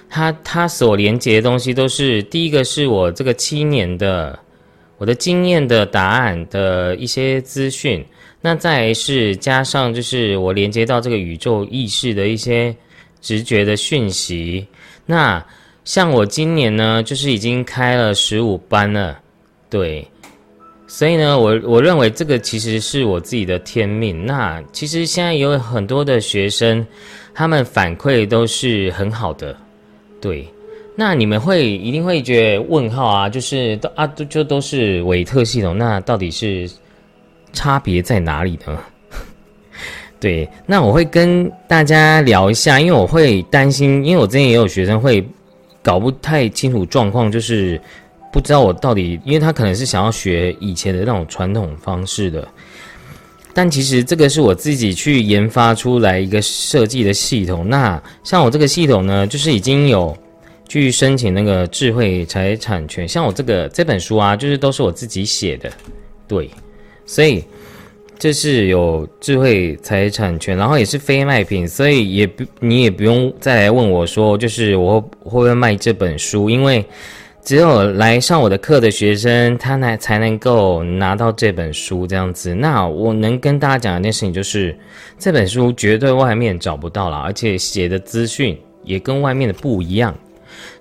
[0.09, 4.39] 它它所连接的东西都是第一个是我这个七年的。
[4.99, 8.05] 我的经验的答案的一些资讯，
[8.41, 12.75] 那再是加上就是我连接到这个宇宙意识的一些
[13.21, 14.67] 直觉的讯息。
[15.05, 15.43] 那
[15.85, 19.17] 像我今年呢，就是已经开了十五班了，
[19.69, 20.05] 对，
[20.85, 24.25] 所以呢，我我认为这个其实是我自己的天命。
[24.25, 26.85] 那其实现在有很多的学生，
[27.33, 29.57] 他们反馈都是很好的，
[30.21, 30.47] 对。
[30.99, 36.69] 那你们会一定会觉得问号啊，就是都啊都就都是韦特系统，那到底是
[37.53, 38.77] 差别在哪里呢？
[40.19, 45.25] 对，那我会跟大家聊一下，因为我会担心，因为我之前也有学生会
[45.81, 47.79] 搞不太清楚状况，就是
[48.29, 52.45] 不知道我到底，因为他可能是想要学以前的那种传统方式的，
[53.53, 57.69] 但其实这个是我自己去研发出来一个设计的系统。
[57.69, 60.13] 那像我这个系统呢，就是已经有
[60.69, 63.05] 去申请那个智慧财产权。
[63.05, 65.69] 像我这个这本书啊，就是都是我自己写的，
[66.25, 66.49] 对，
[67.05, 67.43] 所以
[68.17, 76.85] 这是有智慧财产权，然后也是非卖品，所以也不你也不用再来问我说，就是我会不会卖这本书，因为。
[77.41, 82.53] 只有来上我的课的学生，他才才能够拿到这本书这样子。
[82.53, 84.77] 那我能跟大家讲一件事情，就是
[85.17, 90.13] 这本书绝对外面找不到了，而且写的资讯也跟外面的不一样。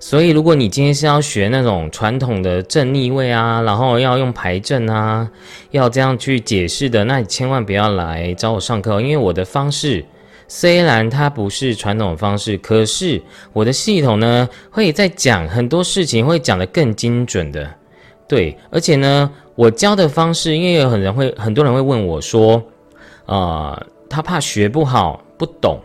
[0.00, 5.28] 所以，如果你今天是要学那种传统的正逆位啊，然后要用牌阵啊，
[5.70, 10.04] 要这样去解释的，那你千万不要来找我上课，因为我的方式。
[10.50, 13.20] 虽然它不是传统方式，可是
[13.52, 17.70] 我的系统呢，会在讲很多事情，会讲得更精准的，
[18.26, 18.56] 对。
[18.70, 22.62] 而且呢，我教的方式，因为有很人会，很多人会问我说，
[23.26, 23.78] 啊，
[24.08, 25.78] 他怕学不好，不懂。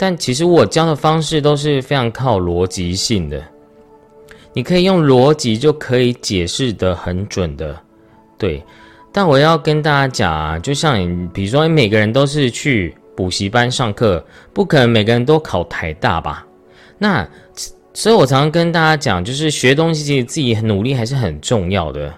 [0.00, 3.44] 但其实我教的方式都是非常靠逻辑性的，
[4.54, 7.78] 你可以用逻辑就可以解释得很准的，
[8.38, 8.62] 对。
[9.12, 12.94] 但我要跟大家讲啊，就像你，比如说每个人都是去。
[13.16, 14.24] 补习班上课
[14.54, 16.46] 不可能每个人都考台大吧？
[16.96, 17.28] 那
[17.92, 22.14] 所以我常常跟大家讲，就是学东西其实自己努力还是很重要的。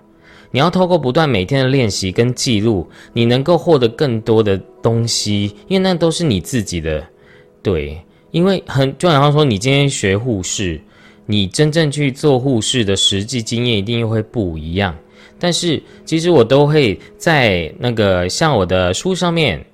[0.52, 7.04] 你要透过不断每天的练习跟记录，你能够获得更多的东西，因为那都是你自己的。
[7.62, 10.80] 对，因为很就好像说，你今天学护士，
[11.26, 14.96] 你真正去做护士的实际经验一定又会不一样。
[15.38, 19.64] 但是其实我都会在那个像我的书上面。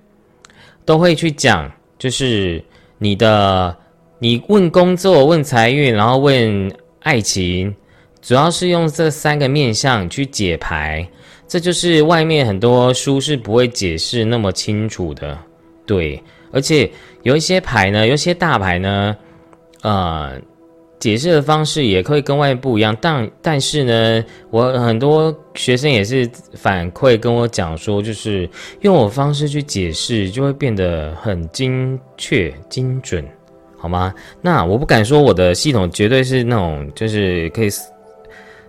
[0.85, 2.65] 都会去讲，就是
[2.97, 3.77] 你的，
[4.19, 7.77] 你问工作、问财运，然后问爱情，
[8.23, 11.07] 主要是用这三个面相去解牌，
[11.47, 15.39] 这就是外面很多书是不会解释那么清楚的，
[15.85, 16.19] 对，
[16.53, 16.91] 而且
[17.23, 19.17] 有一些牌呢，有些大牌呢，
[19.83, 20.33] 呃。
[21.01, 28.51] 解释的方式也可以跟外面不一样，但但是呢，我很多学生也是反馈跟我讲说，就是
[28.81, 33.25] 用我方式去解释，就会变得很精确、精准，
[33.77, 34.13] 好吗？
[34.43, 37.69] 那我不敢说我的系统绝对是那种，就是可以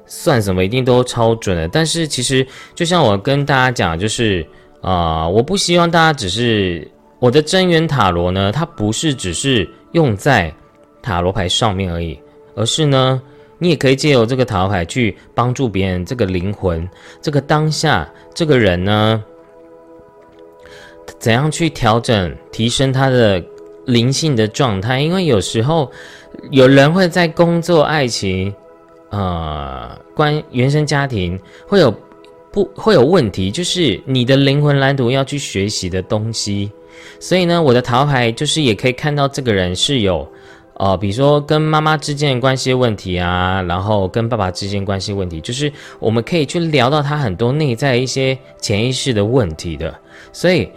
[0.06, 2.45] 算什么一定都超准的，但是其实
[2.76, 4.45] 就像我跟大家讲，就是
[4.81, 6.88] 啊，我不希望大家只是
[7.20, 10.54] 我的真元塔罗呢，它不是只是用在。
[11.02, 12.20] 塔罗牌上面而已，
[12.56, 13.22] 而是呢，
[13.58, 16.04] 你也可以借由这个塔罗牌去帮助别人。
[16.06, 16.88] 这个灵魂，
[17.22, 19.24] 这个当下，这个人呢，
[21.18, 23.41] 怎样去调整、提升他的
[23.86, 25.00] 灵性的状态？
[25.00, 25.90] 因为有时候
[26.52, 28.54] 有人会在工作、爱情、
[29.12, 31.90] 呃，关原生家庭会有
[32.52, 36.70] 不会有问题，就是你的灵魂蓝图要去学习的东西。
[37.19, 40.27] 所以呢，我的塔罗牌就是也可以看到这个人是有。
[40.76, 45.69] 哦，比如说跟妈妈之间的关系问题啊，然后跟爸爸之间关系问题，就是
[45.99, 49.93] 我们可以去聊到他很多内在一些潜意识的问题的。
[50.31, 50.69] 所以，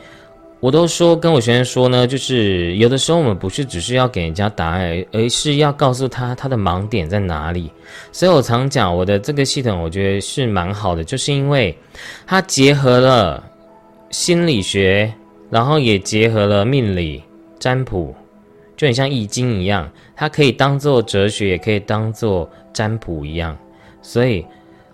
[0.59, 7.71] 我都说跟我学生说呢，就是有的时候我们不是只是要给人家答案，而是要告诉他他的盲点在哪里。
[8.11, 11.73] 所以我常讲我的这个系统，我觉得是蛮好的，就是因为
[12.27, 13.41] 它结合了
[14.11, 15.15] 心理学，
[15.53, 17.23] 然后也结合了命理
[17.61, 18.13] 占卜。
[18.75, 23.57] 就很像易经一样，它可以当做哲学，也可以当做占卜一样。
[24.01, 24.45] 所以，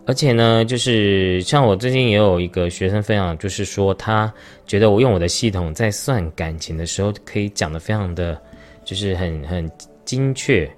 [0.05, 4.31] 而且呢，就是像我最近也有一个学生分享，就是说他
[4.67, 8.39] 觉得我用我的系统在算感情的时候，可以讲的非常的，
[8.85, 9.71] 就是很很
[10.05, 10.69] 精确。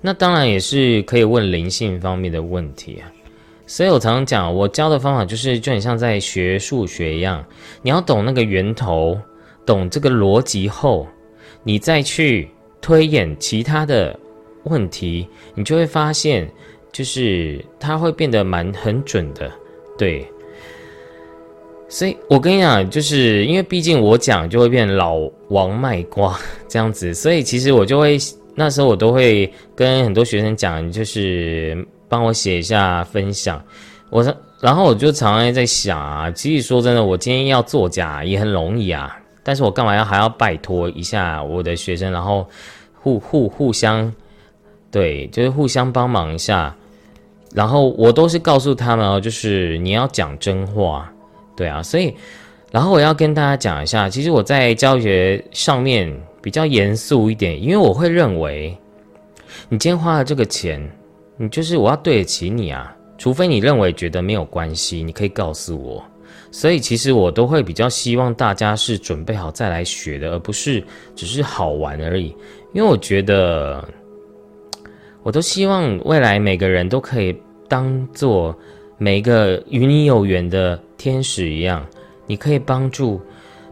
[0.00, 3.10] 那当然也是可以问灵性方面的问题啊。
[3.70, 7.44] 所以我常常讲，我教的方法就是就很像在学数学一样，
[7.82, 9.16] 你要懂那个源头，
[9.64, 11.06] 懂这个逻辑后。
[11.62, 12.48] 你再去
[12.80, 14.18] 推演其他的
[14.64, 15.24] 问题，
[15.54, 16.50] 你就会发现，
[16.90, 19.48] 就是它会变得蛮很准的，
[19.96, 20.26] 对。
[21.88, 25.16] 所以我跟你讲，就是因为毕竟我讲就会变老
[25.50, 26.36] 王卖瓜
[26.66, 28.18] 这样子，所以其实我就会
[28.56, 33.62] 那时候我都会跟很多学生讲，就是帮我写一下分享。
[34.10, 34.22] 我
[34.60, 39.16] 然后我就常常在想啊，其实说真的，我今天要作假也很容易啊。
[39.42, 42.46] 但是我干嘛要还要拜托一下我的学生，然后
[43.00, 44.12] 互互互相，
[44.90, 46.76] 对，就是互相帮忙一下，
[47.54, 51.10] 然后我都是告诉他们哦，就是你要讲真话，
[51.56, 52.14] 对啊，所以，
[52.70, 58.76] 然后我要跟大家讲一下，其实我在教学上面比较严肃一点，因为我会认为，
[59.70, 60.78] 你今天花了这个钱，
[61.42, 66.04] 你就是我要对得起你啊，除非你认为觉得没有关系，你可以告诉我。
[66.50, 70.84] 所以其实我都会比较希望大家是准备好再来学的，而不是
[71.16, 72.26] 只是好玩而已。
[72.74, 73.82] 因为我觉得，
[75.22, 77.34] 我都希望未来每个人都可以
[77.66, 78.54] 当做
[78.98, 81.86] 每一个与你有缘的天使一样，
[82.26, 83.18] 你可以帮助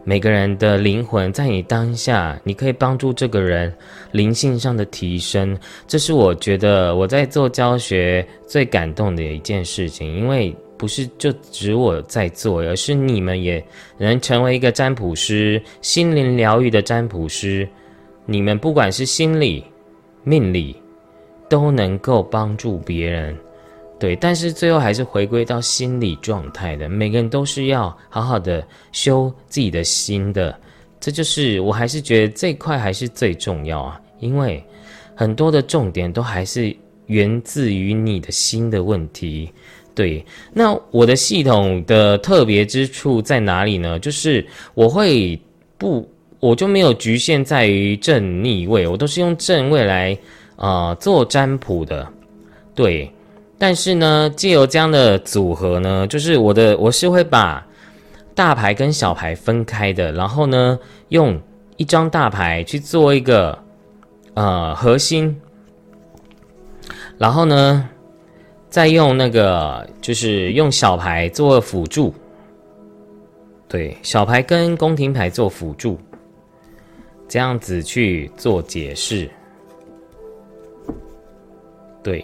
[0.03, 3.73] 每个人的灵魂，在你当下，你可以帮助这个人
[4.11, 5.57] 灵性上的提升。
[5.87, 10.55] 这是我觉得我在做教学最感动的一件事情，因为。
[10.79, 13.61] 不是就只我在做，而是你们也
[13.97, 17.67] 能成为一个占卜师，心灵疗愈的占卜师。
[18.25, 19.61] 你们不管是心理、
[20.23, 20.73] 命理，
[21.49, 23.37] 都能够帮助别人。
[23.99, 26.87] 对，但是最后还是回归到心理状态的。
[26.87, 30.57] 每个人都是要好好的修自己的心的，
[31.01, 34.63] 这就是我还是觉得这块还是最重要啊，因为
[35.13, 36.73] 很多的重点都还是
[37.07, 39.51] 源自于你的心的问题。
[39.93, 43.99] 对，那我的系统的特别之处在哪里呢？
[43.99, 45.37] 就是我会
[45.77, 46.09] 不，
[46.39, 50.17] 我就没有局限在于正逆位，我都是用正位来
[50.55, 52.07] 啊做占卜的。
[52.73, 53.11] 对，
[53.59, 57.63] 但是呢，借由这样的组合呢，就是我的我是会把
[58.33, 60.79] 大牌跟小牌分开的，然后呢，
[61.09, 61.39] 用
[61.77, 63.55] 一张大牌去做一个
[64.33, 65.39] 呃核心，
[67.19, 67.87] 然后呢。
[68.71, 72.13] 再用那个，就是用小牌做辅助，
[73.67, 75.99] 对，小牌跟宫廷牌做辅助，
[77.27, 79.27] 这样子去做解释，
[82.03, 82.23] 对，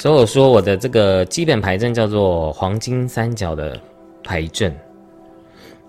[0.00, 3.78] 所以我说我的这个基本牌阵叫做黄金三角的
[4.24, 4.74] 牌阵，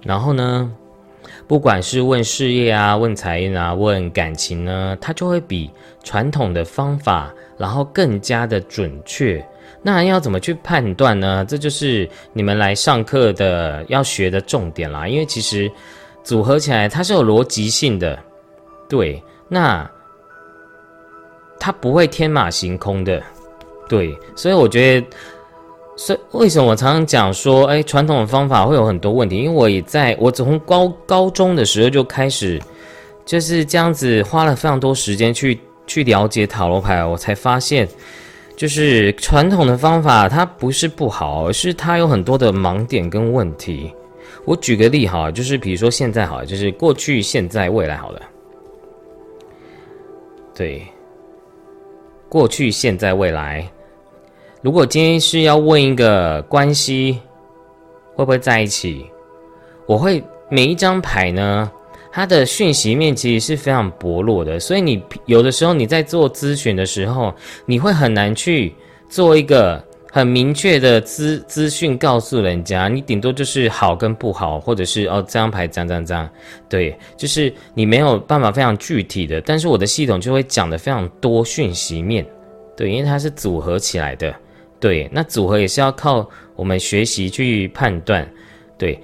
[0.03, 0.69] 然后呢，
[1.47, 5.71] 不管是问事业啊、问财运啊、问感情呢，它就会比
[6.03, 7.33] 传统的方法。
[7.57, 9.45] 然后更加的准确，
[9.83, 11.45] 那要怎么去判断呢？
[11.47, 15.07] 这就是你们来上课的要学的重点啦。
[15.07, 15.71] 因为其实
[16.23, 18.17] 组合起来它是有逻辑性的，
[18.89, 19.87] 对，那
[21.59, 23.21] 它不会天马行空的，
[23.91, 24.17] 对。
[24.35, 25.07] 所以我觉得，
[25.97, 29.35] 所以为什么我常常讲说，哎，传统的方法会有很多问题？
[29.35, 32.61] 因为我也在我从高高中的时候就开始
[33.25, 35.59] 就是这样子，花了非常多时间去。
[35.87, 37.85] 去了解塔罗牌，我才发现，
[38.55, 43.91] 就是传统的方法，它不是不好，而是它有很多的盲点跟问题。
[44.45, 48.21] 我举个例哈，就是比如说现在好了，就是过去、现在、未来好了。
[50.55, 50.87] 对，
[52.29, 53.69] 过去、现在、未来。
[54.61, 57.19] 如果今天是要问一个关系
[58.13, 59.05] 会不会在一起，
[59.87, 61.71] 我会每一张牌呢？
[62.11, 67.33] 它的讯息面其实是非常薄弱的，所以你有的时候你在做咨询的时候，
[67.65, 68.75] 你会很难去
[69.09, 69.81] 做一个
[70.11, 76.05] 很明确的资资讯告诉人家，你顶多就是好跟不好，或者是哦这张牌这样这样。
[76.05, 76.29] 这样，
[76.69, 82.23] 对，就是你没有办法非常具体的，但是我的系统就会讲的非常多讯息面，
[82.75, 84.35] 对，因为它是组合起来的，
[84.81, 88.29] 对，那组合也是要靠我们学习去判断，
[88.77, 88.99] 对。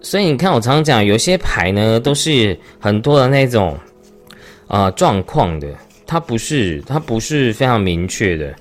[0.00, 3.76] 所以你看，我常常讲，有些牌呢都是很多的那种
[4.68, 5.66] 啊状况的，
[6.06, 8.54] 它不是它不是非常明确的，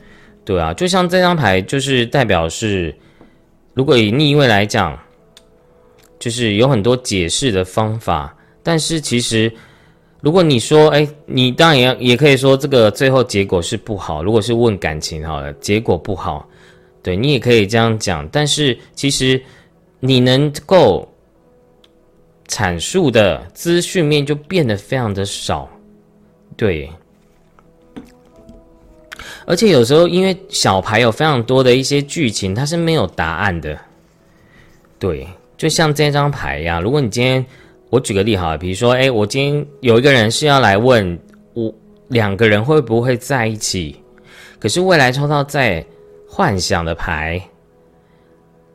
[0.44, 2.96] 对啊，就像这张牌就是代表是，
[3.76, 4.98] 如果以逆位来讲，
[6.18, 9.52] 就是有很多解释的方法，但是其实
[10.22, 14.24] 如果你说，哎，你当然也也可以说这个最后结果是不好。
[14.24, 16.50] 如果是问感情好了，结果不好，
[17.06, 19.40] 对你也可以这样讲，但是其实
[20.00, 21.08] 你能够。
[22.48, 25.68] 阐述的资讯面就变得非常的少，
[26.56, 26.88] 对，
[29.48, 33.76] 而且有时候因为小牌有非常多的一些剧情，它是没有答案的，
[35.00, 35.28] 对，
[35.58, 36.80] 就像这张牌一样。
[36.80, 37.44] 如果你今天
[37.90, 41.20] 我举个例哈，比如说，哎，我今天有一个人是要来问
[41.56, 41.74] 我
[42.10, 43.96] 两个人会不会在一起，
[44.60, 45.84] 可是未来抽到在
[46.36, 47.42] 幻想的牌，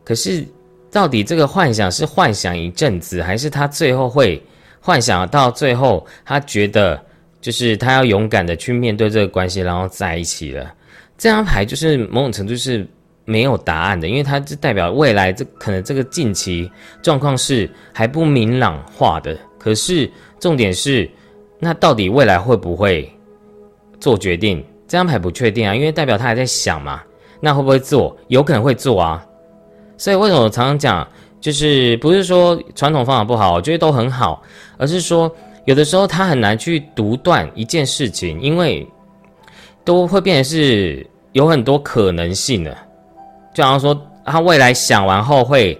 [0.02, 0.46] 可是。
[0.92, 4.42] 到底这个幻想是幻想一阵子，还是他最后会
[4.80, 7.00] 幻想到最后，他觉得
[7.40, 10.74] 就是他要勇敢的去面对这个关系，然后在一起了？
[11.16, 12.84] 这张牌就是某种程度是
[13.24, 16.68] 没有答案的，因为它是代表未来，这可能这个近期
[17.02, 19.38] 状况是还不明朗化的。
[19.60, 20.10] 可是
[20.40, 21.08] 重点是，
[21.60, 23.08] 那到底未来会不会
[24.00, 24.58] 做决定？
[24.88, 27.00] 这张牌不确定啊，因为代表他还在想嘛。
[27.40, 28.16] 那会不会做？
[28.28, 29.24] 有可能会做啊。
[29.96, 31.06] 所以为什么我常常讲，
[31.40, 34.42] 就是不是说传统方法不好，我觉得都很好，
[34.78, 35.30] 而是说
[35.66, 38.86] 有的时候他很难去独断一件事情，因为
[39.84, 42.76] 都会变成是有很多可能性的，
[43.54, 45.78] 就好像说他未来想完后会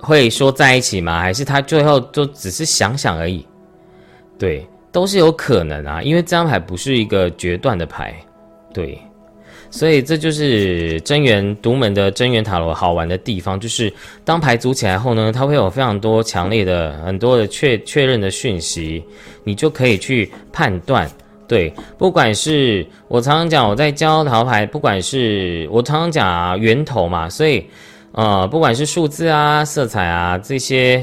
[0.00, 1.20] 会说在一起吗？
[1.20, 3.46] 还是他最后就只是想想而已？
[4.38, 8.14] 对，都是有可能啊，因为这张牌不是一个决断的牌，
[8.72, 8.98] 对。
[9.72, 13.90] 所以这就是真元独门的真元塔罗好玩的地方，就是
[14.22, 19.02] 当牌组起来后呢，它会有非常多强烈的、很多的确确认的讯息，
[19.44, 21.10] 你就可以去判断。
[21.48, 27.64] 对，不管是我常常讲我在教桃牌，不管是我常常讲啊源头嘛，所以
[28.12, 31.02] 呃，不管是数字啊、色彩啊这些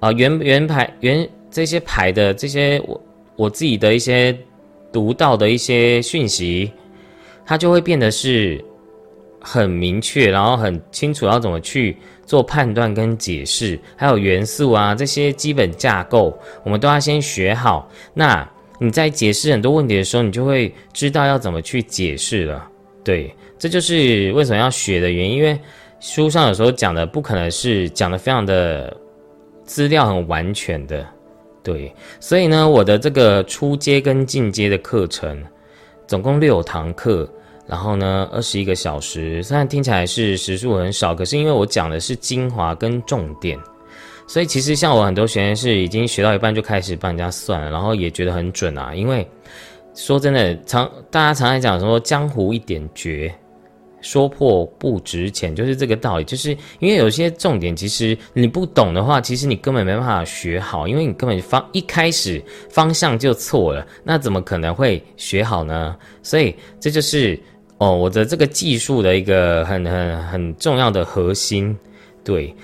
[0.00, 3.00] 啊原原牌原这些牌的这些我
[3.36, 4.36] 我自己的一些
[4.92, 6.70] 独到的一些讯息。
[7.44, 8.64] 它就会变得是
[9.40, 17.90] 很明确，然后很清楚要怎么去做判断跟解释，还有元素啊这些基本架构，我们都要先学好。
[18.14, 18.48] 那
[18.78, 22.68] 你在解释很多问题的时候，你就会知道要怎么去解释了。
[23.02, 25.36] 对，这就是为什么要学的原因。
[25.36, 25.58] 因为
[25.98, 28.96] 书上有时候讲的不可能是讲的非常的
[29.64, 31.04] 资料很完全的，
[31.62, 31.92] 对。
[32.20, 35.42] 所以呢，我的这个初阶跟进阶的课程。
[36.06, 37.28] 总共六堂课，
[37.66, 39.42] 然后呢，二十一个小时。
[39.42, 43.58] 虽然听起来是时数很少，可是因为我讲的是精华跟重点，
[44.26, 48.94] 所以其实像我很多学员是已经学到一半就开始帮人家算了，然后也觉得很准啊。
[48.94, 49.26] 因为
[49.94, 53.32] 说真的，常大家常常讲说江湖一点绝。
[54.02, 56.24] 说破不值钱，就是这个道理。
[56.24, 56.50] 就是
[56.80, 65.96] 因为有些重点，其实你不懂的话，其实你根本没办法学好，因为你根本方一开始方向就错了，那怎么可能会学好呢？
[66.22, 67.40] 所以这就是
[67.78, 71.74] 哦，我的这个技术的一个很很很重要的核心。
[72.24, 72.54] 对，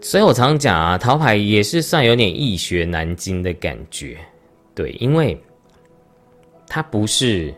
[0.00, 4.18] 所以我常常讲啊，桃牌也是算有点易学难精的感觉。
[4.74, 5.40] 对，因为
[6.66, 7.54] 它不是。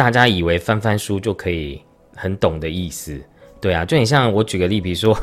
[0.00, 1.78] 大家以为翻翻书就可以
[2.16, 3.20] 很懂的意思，
[3.60, 5.14] 对啊，就很像我举个例，比如说，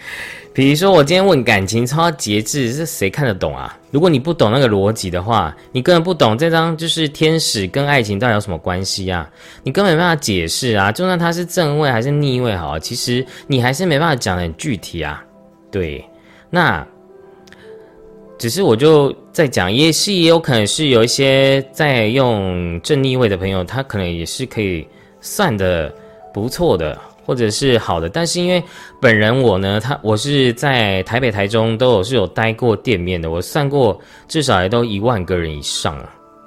[0.52, 3.74] 比如说我今天问感情超节制，是谁看得懂啊？
[3.90, 9.26] 如果你不懂那个逻辑的话，你根本不懂这张就是天使跟爱情到底有什么关系啊？
[9.62, 10.92] 你根本没办法解释啊！
[10.92, 15.24] 就算它是正位还是逆位，好，其实你还是没办法讲的很具体啊。
[15.70, 16.04] 对，
[16.50, 16.86] 那。
[18.38, 24.86] 只是我就在讲，也是也有可能是有一些在用正逆位的朋友，他可能也是可以
[25.20, 25.92] 算的
[26.34, 28.08] 不错的，或者是好的。
[28.08, 28.62] 但是因为
[29.00, 33.98] 本人我呢，他我是在台北、台中都有是有待过店面的，我算过
[34.28, 35.98] 至少也都一万个人以上。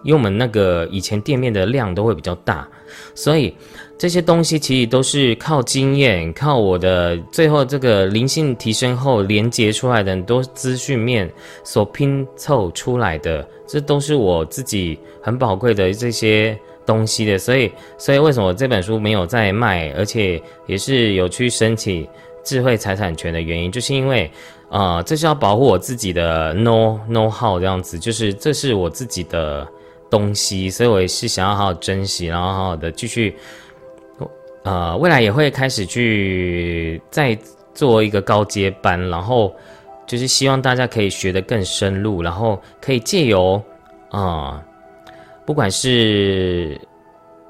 [0.04, 2.68] 因为我们那个以前店面的量都会比较大，
[3.16, 3.54] 所以。
[4.00, 11.30] 这些东西其实都是靠经验，靠我的最后这个灵性提升后连接出来的很多资讯面
[11.66, 17.38] 所拼凑出来的，这都是我自己很宝贵的这些东西的。
[17.38, 22.08] 所以，所以为什么这本书没有在卖，而且也是有去申请
[22.42, 24.32] 智慧财产权的原因，就是因为，
[24.70, 29.68] 呃，这是要保护我自己的 know know how 这样子，就是这是我自己的
[30.10, 33.36] 东西，所以我也是想要好好珍惜，然后好好的继续。
[34.64, 37.38] 呃，未来也会开始去再
[37.74, 39.56] 做一个高阶班，然后
[40.06, 43.60] 就是希望大家可以学得更深入，然后可以借由
[44.10, 44.62] 啊，
[45.46, 46.78] 不管是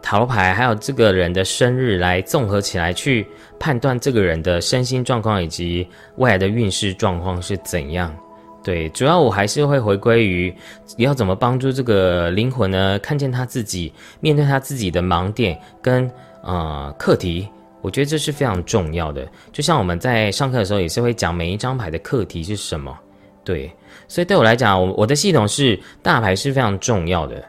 [0.03, 3.25] 塔罗牌，还有这个人的生日来综合起来去
[3.59, 5.85] 判断这个人的身心状况以及
[6.17, 8.15] 未来的运势状况是怎样。
[8.63, 10.53] 对，主要我还是会回归于
[10.97, 12.99] 要怎么帮助这个灵魂呢？
[12.99, 16.09] 看见他自己，面对他自己的盲点跟。
[16.41, 17.47] 呃，课题，
[17.81, 19.27] 我觉得这是非常重要的。
[19.51, 22.97] 就像我们在上课的时候，也是会讲每一张牌的课题是什么。
[23.43, 23.69] 对，
[24.07, 27.43] 所以对我来讲，我我的系统是大牌是非常重要的，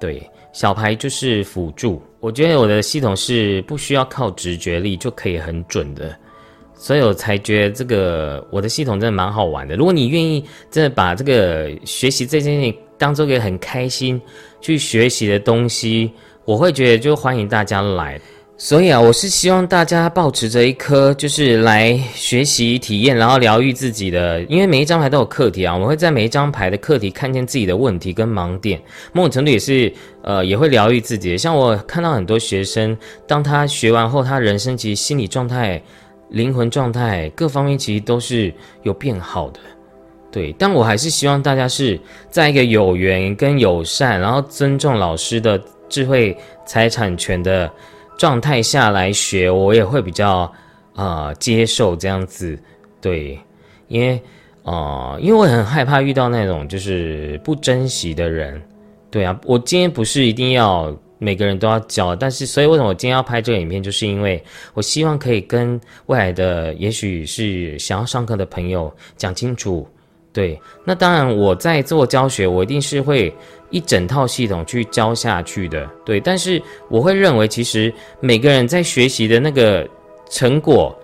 [0.00, 2.02] 对，小牌就是辅助。
[2.20, 6.16] 我觉得我的系统是不需要靠直觉力就可以很准的，
[6.74, 9.76] 所以我才觉得这个我的系统真的蛮好玩的。
[9.76, 14.20] 如果你愿意真的把这个学习这件事情当做一个很开心
[14.60, 16.10] 去学习的东西。
[16.46, 18.20] 我会觉得就欢迎大家来，
[18.56, 24.40] 所以啊，我是希望大家保持着一颗就是来学习、体验，然后疗愈自己的。
[24.44, 28.80] 因为每一张牌都有课题啊，我们会在每一张牌的课题看见自己的问题跟盲点，
[29.12, 29.92] 某种程度也是
[30.22, 31.36] 呃也会疗愈自己。
[31.36, 32.96] 像我看到很多学生，
[33.26, 35.82] 当他学完后，他人生其实心理状态、
[36.28, 38.54] 灵魂状态各方面其实都是
[38.84, 39.58] 有变好的。
[40.30, 41.98] 对，但我还是希望大家是
[42.30, 45.60] 在一个有缘跟友善，然后尊重老师的。
[45.88, 47.70] 智慧财产权的
[48.18, 50.50] 状态下来学，我也会比较
[50.94, 52.58] 啊接受这样子，
[53.00, 53.38] 对，
[53.88, 54.20] 因为
[54.64, 58.60] 啊，因为我很害怕遇到那种就是不珍惜的人，
[59.10, 64.42] 对啊，我今天不是一定要每个人都要教，但是所以为什么我今天要拍这个影片，就是因为
[64.74, 69.86] 我希望可以跟未来的也许是想要上课的朋友讲清楚。
[70.32, 73.34] 对，那当然我在做教学，我一定是会
[73.70, 75.88] 一整套系统去教下去的。
[76.04, 79.88] 对，但是我会认为，其实每个人在学习的那个
[80.30, 80.96] 成果，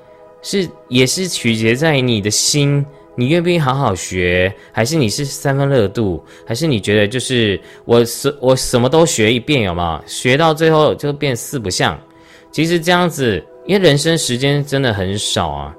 [0.42, 2.84] 是也是取决在你的心。
[3.14, 4.50] 你愿不愿意好好学？
[4.72, 6.24] 还是你是三分热度？
[6.46, 10.02] 还是你觉得就是我什我什么都学一遍，有吗？
[10.06, 12.00] 学到最后就变四不像。
[12.50, 15.76] 其实这样子，因为人生时间真的很少啊。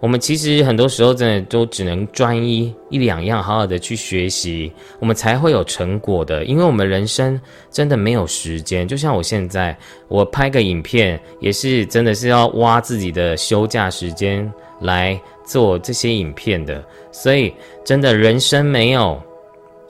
[0.00, 6.44] 我们其实很多时候真的都只能专一一两样，好好的去学习，我们才会有成果的。
[6.44, 8.86] 因为我们人生真的没有时间。
[8.86, 9.76] 就像我现在，
[10.08, 15.20] 我拍个影片也是真的是要挖自己的休假时间来。
[15.48, 17.50] 做这些影片的，所以
[17.82, 19.18] 真的人生没有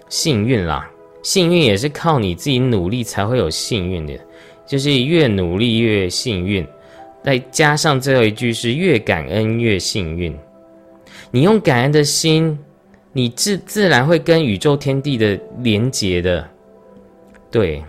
[0.09, 0.89] 幸运啦，
[1.25, 4.15] 幸运也是靠你自己努力才会有幸运的，
[4.65, 6.65] 就是越努力越幸运。
[7.29, 10.35] 再加上最后一句是越感恩越幸运，
[11.31, 12.59] 你用感恩的心，
[13.13, 16.49] 你自自然会跟宇宙天地的连结的，
[17.51, 17.85] 对。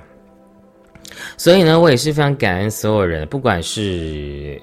[1.38, 4.61] 所以呢，我也是非常感恩所有人，不管是。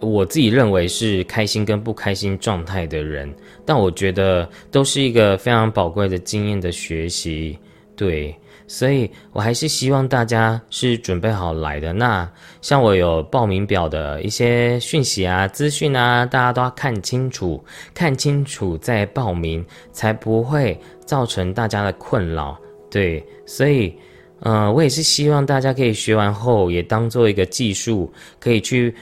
[0.00, 3.32] 我自己认为是开心跟不开心状态的人，
[3.64, 7.58] 但我觉得都是一个非常宝贵的经验的学习，
[7.96, 8.34] 对，
[8.74, 11.92] 所以我还是希望大家是准备好来的。
[11.92, 12.28] 那
[12.60, 17.64] 像我有报名表的一些讯息啊、资讯啊，大家都要看清楚，
[17.94, 20.76] 看清楚再报名，才不会
[21.06, 22.58] 造成大家的困扰。
[22.90, 23.96] 对，所以，
[24.40, 28.92] 嗯，我也是希望大家可以学完后也当做一个技术，可以去。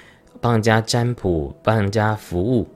[0.40, 2.66] 帮人家占卜，帮人家服务，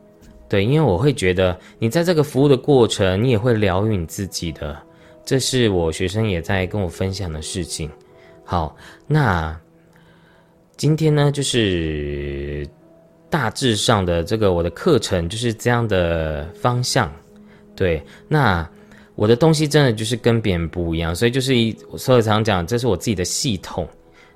[0.48, 4.80] 对，因为我会觉得你在这个服务的过程，你也会疗愈你自己的，
[5.26, 7.90] 这是我学生也在跟我分享的事情。
[8.44, 8.76] 好，
[9.08, 9.54] 那
[10.76, 12.64] 今天呢，就是
[13.28, 17.12] 大致上的这个我的课程就是这样的方向。
[17.74, 18.66] 对，那
[19.16, 23.86] 我的东西真的就是跟别人不一样，所以就是一，所以常讲，这是我自己的系统。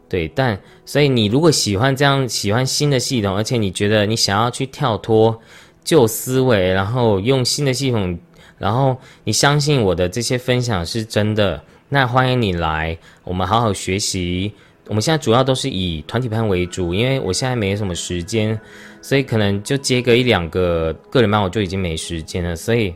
[0.08, 5.40] 对，但所以你如果喜欢这样，喜欢新的系统，而且你觉得你想要去跳脱
[5.84, 8.18] 旧思维，然后用新的系统，
[8.60, 14.52] 然后你相信我的这些分享是真的，那欢迎你来，我们好好学习。
[14.86, 18.58] 我们现在主要都是以团体班为主，因为我现在没什么时间，
[19.00, 22.54] 所以可能就接个一两个个人班，我就已经没时间了。
[22.54, 22.94] 所以，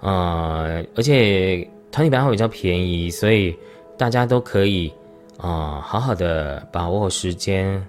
[0.00, 3.56] 呃，而且团体班会比较便宜，所以
[3.96, 4.92] 大家都可以。
[5.36, 7.84] 啊，好好的把握时间。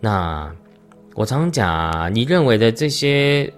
[0.00, 0.50] 那
[1.14, 3.52] 我常讲，你认为的这些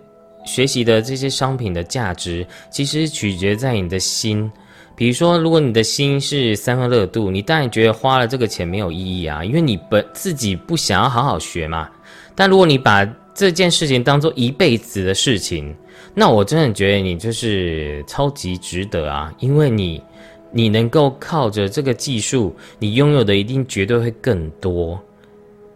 [0.49, 4.51] 学习的这些商品的价值，其实取决在你的心。
[4.97, 11.89] 比如说，如果你的心是三分热度，你当然觉得花了这个钱没有意义啊，因为你本自己不想要好好学嘛。
[12.35, 13.05] 但如果你把
[13.35, 15.73] 这件事情当做一辈子的事情，
[16.15, 20.03] 那我真的觉得你就是超级值得啊，因为你。
[20.51, 24.99] 你能够靠着这个技术，你拥有的一定绝对会更多，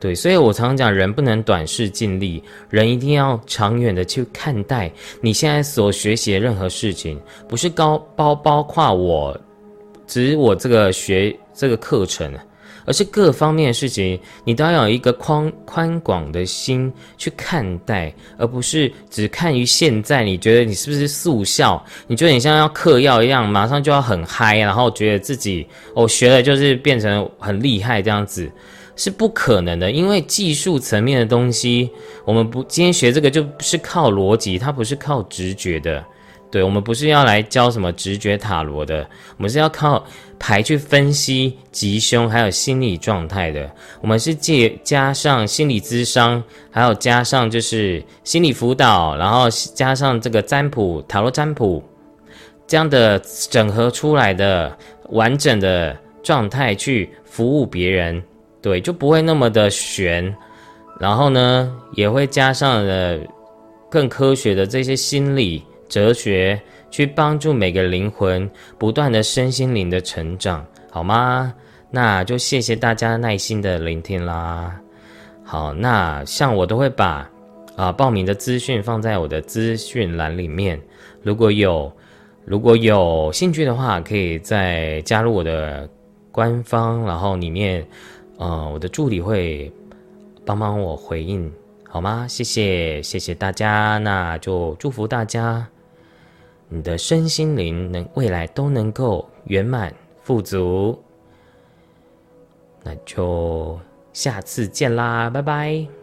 [0.03, 9.41] 对，所以我常常讲，人不能短视尽力，人一定要长远的去看待你现在所学习的任何事情，不是高包包括我，
[10.09, 12.35] 只我这个学这个课程。
[12.85, 20.25] 而是各方面的事情，你都要有一个宽宽广的心去看待，而不是只看于现在。
[20.25, 21.81] 你觉得你是不是速效？
[22.09, 25.65] 你觉得你像要嗑药一样，马上就要很嗨，然后觉得自己
[25.95, 28.51] 哦学了就是变成很厉害这样子，
[29.03, 29.91] 是不可能的。
[29.91, 31.91] 因为技术层面的东西，
[32.25, 36.05] 我们不今天学这个就不是靠逻辑，它不是靠直觉的。
[36.53, 39.09] 对，我们不是要来教什么直觉塔罗的，
[39.39, 40.05] 我们是要靠
[40.39, 43.69] 牌去分析吉凶，还有心理状态的。
[44.01, 51.83] 我们是借加上心理咨商，还有加上就是心理辅导，然后加上这个占卜塔罗占卜
[52.69, 53.19] 这样的
[53.51, 58.23] 整合出来的完整的状态去服务别人，
[58.63, 60.35] 对，就不会那么的悬。
[60.99, 63.19] 然后呢，也会加上了
[63.91, 65.63] 更科学的这些心理。
[65.89, 66.59] 哲学
[66.91, 71.53] 去帮助每个灵魂不断的身心灵的成长，好吗？
[71.91, 74.75] 那就谢谢大家耐心的聆听啦。
[75.45, 77.29] 好，那像我都会把
[77.77, 80.81] 啊报名的资讯放在我的资讯栏里面，
[81.23, 81.93] 如果有
[82.47, 85.87] 如果有兴趣的话，可以再加入我的
[86.31, 87.87] 官方，然后里面
[88.39, 89.73] 呃我的助理会
[90.45, 91.53] 帮帮我回应，
[91.89, 92.27] 好吗？
[92.29, 95.69] 谢谢谢谢大家，那就祝福大家。
[96.69, 100.99] 你的身心灵能未来都能够圆满富足。
[102.83, 103.79] 那就
[104.13, 106.02] 下次见啦，拜拜。